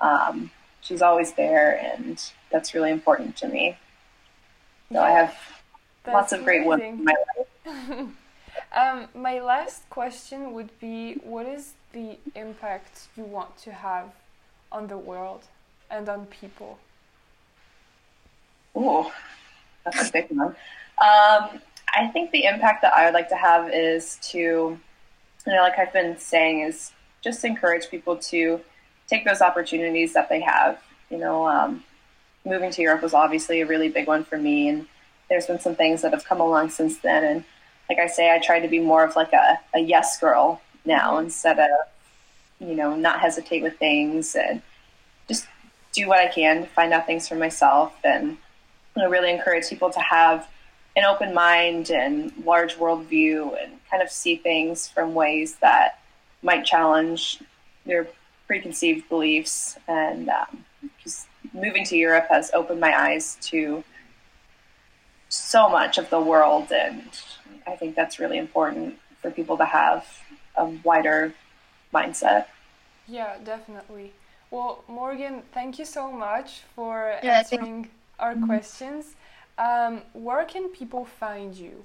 um, 0.00 0.50
she's 0.80 1.02
always 1.02 1.34
there, 1.34 1.78
and 1.78 2.18
that's 2.50 2.72
really 2.72 2.90
important 2.90 3.36
to 3.36 3.48
me. 3.48 3.76
So 4.90 5.00
I 5.00 5.10
have 5.10 5.36
lots 6.06 6.32
of 6.32 6.44
great 6.44 6.64
ones 6.64 6.82
in 6.82 7.04
my 7.04 7.14
life. 7.36 8.08
um, 8.74 9.08
my 9.14 9.38
last 9.38 9.86
question 9.90 10.54
would 10.54 10.78
be 10.80 11.16
what 11.22 11.44
is 11.44 11.74
the 11.92 12.16
impact 12.34 13.08
you 13.18 13.24
want 13.24 13.58
to 13.58 13.72
have 13.72 14.10
on 14.70 14.86
the 14.88 14.98
world 14.98 15.44
and 15.90 16.08
on 16.08 16.26
people? 16.26 16.78
Oh, 18.74 19.12
that's 19.84 20.08
a 20.08 20.12
big 20.12 20.26
one. 20.30 20.48
Um, 20.48 21.60
I 21.96 22.08
think 22.12 22.30
the 22.30 22.44
impact 22.44 22.82
that 22.82 22.92
I 22.92 23.04
would 23.04 23.14
like 23.14 23.28
to 23.28 23.36
have 23.36 23.70
is 23.72 24.18
to, 24.30 24.38
you 24.38 24.80
know, 25.46 25.62
like 25.62 25.78
I've 25.78 25.92
been 25.92 26.18
saying, 26.18 26.60
is 26.60 26.92
just 27.22 27.44
encourage 27.44 27.88
people 27.88 28.16
to 28.16 28.60
take 29.06 29.24
those 29.24 29.40
opportunities 29.40 30.12
that 30.14 30.28
they 30.28 30.40
have. 30.40 30.80
You 31.10 31.18
know, 31.18 31.46
um, 31.46 31.84
moving 32.44 32.70
to 32.72 32.82
Europe 32.82 33.02
was 33.02 33.14
obviously 33.14 33.60
a 33.60 33.66
really 33.66 33.88
big 33.88 34.06
one 34.06 34.24
for 34.24 34.38
me, 34.38 34.68
and 34.68 34.86
there's 35.28 35.46
been 35.46 35.60
some 35.60 35.76
things 35.76 36.02
that 36.02 36.12
have 36.12 36.24
come 36.24 36.40
along 36.40 36.70
since 36.70 36.98
then. 36.98 37.24
And 37.24 37.44
like 37.88 37.98
I 37.98 38.06
say, 38.08 38.32
I 38.32 38.40
try 38.40 38.60
to 38.60 38.68
be 38.68 38.80
more 38.80 39.04
of 39.04 39.14
like 39.14 39.32
a, 39.32 39.60
a 39.74 39.78
yes 39.78 40.18
girl 40.18 40.60
now 40.84 41.18
instead 41.18 41.58
of, 41.58 41.70
you 42.66 42.74
know, 42.74 42.96
not 42.96 43.20
hesitate 43.20 43.62
with 43.62 43.78
things 43.78 44.34
and 44.34 44.62
just 45.28 45.46
do 45.92 46.08
what 46.08 46.18
I 46.18 46.28
can 46.28 46.62
to 46.62 46.66
find 46.68 46.92
out 46.92 47.06
things 47.06 47.28
for 47.28 47.34
myself 47.34 47.94
and 48.04 48.38
know, 48.96 49.08
really 49.08 49.30
encourage 49.30 49.68
people 49.68 49.90
to 49.90 50.00
have 50.00 50.48
an 50.96 51.04
open 51.04 51.34
mind 51.34 51.90
and 51.90 52.32
large 52.44 52.76
worldview 52.76 53.56
and 53.62 53.72
kind 53.90 54.02
of 54.02 54.10
see 54.10 54.36
things 54.36 54.88
from 54.88 55.14
ways 55.14 55.56
that 55.56 56.00
might 56.42 56.64
challenge 56.64 57.42
their 57.84 58.06
preconceived 58.46 59.08
beliefs. 59.08 59.76
And 59.88 60.28
um, 60.28 60.64
just 61.02 61.26
moving 61.52 61.84
to 61.86 61.96
Europe 61.96 62.26
has 62.30 62.50
opened 62.54 62.80
my 62.80 62.96
eyes 62.96 63.36
to 63.42 63.82
so 65.28 65.68
much 65.68 65.98
of 65.98 66.10
the 66.10 66.20
world, 66.20 66.70
and 66.70 67.02
I 67.66 67.74
think 67.74 67.96
that's 67.96 68.20
really 68.20 68.38
important 68.38 68.96
for 69.20 69.32
people 69.32 69.56
to 69.56 69.64
have 69.64 70.06
a 70.54 70.66
wider 70.84 71.34
mindset. 71.92 72.46
Yeah, 73.06 73.36
definitely. 73.44 74.12
Well, 74.50 74.84
Morgan, 74.88 75.42
thank 75.52 75.78
you 75.78 75.84
so 75.84 76.10
much 76.10 76.62
for 76.74 77.18
yeah, 77.22 77.38
answering 77.38 77.90
our 78.18 78.34
mm-hmm. 78.34 78.46
questions. 78.46 79.14
Um, 79.58 80.02
where 80.12 80.44
can 80.44 80.68
people 80.68 81.04
find 81.04 81.54
you? 81.54 81.84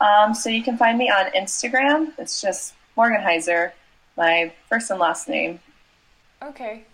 Um, 0.00 0.34
so 0.34 0.50
you 0.50 0.62
can 0.62 0.76
find 0.76 0.98
me 0.98 1.10
on 1.10 1.26
Instagram. 1.32 2.12
It's 2.18 2.40
just 2.40 2.74
Morgan 2.96 3.20
Hizar, 3.20 3.72
my 4.16 4.52
first 4.68 4.90
and 4.90 5.00
last 5.00 5.28
name. 5.28 5.60
Okay, 6.42 6.84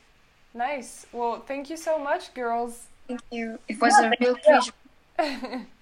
nice. 0.55 1.07
Well, 1.12 1.40
thank 1.40 1.70
you 1.70 1.76
so 1.76 1.99
much, 1.99 2.32
girls. 2.34 2.86
Thank 3.09 3.20
you. 3.30 3.59
It 3.68 3.80
was 3.80 3.95
yeah, 4.01 4.11
a 4.11 4.12
real 4.20 4.36
pleasure. 4.36 4.72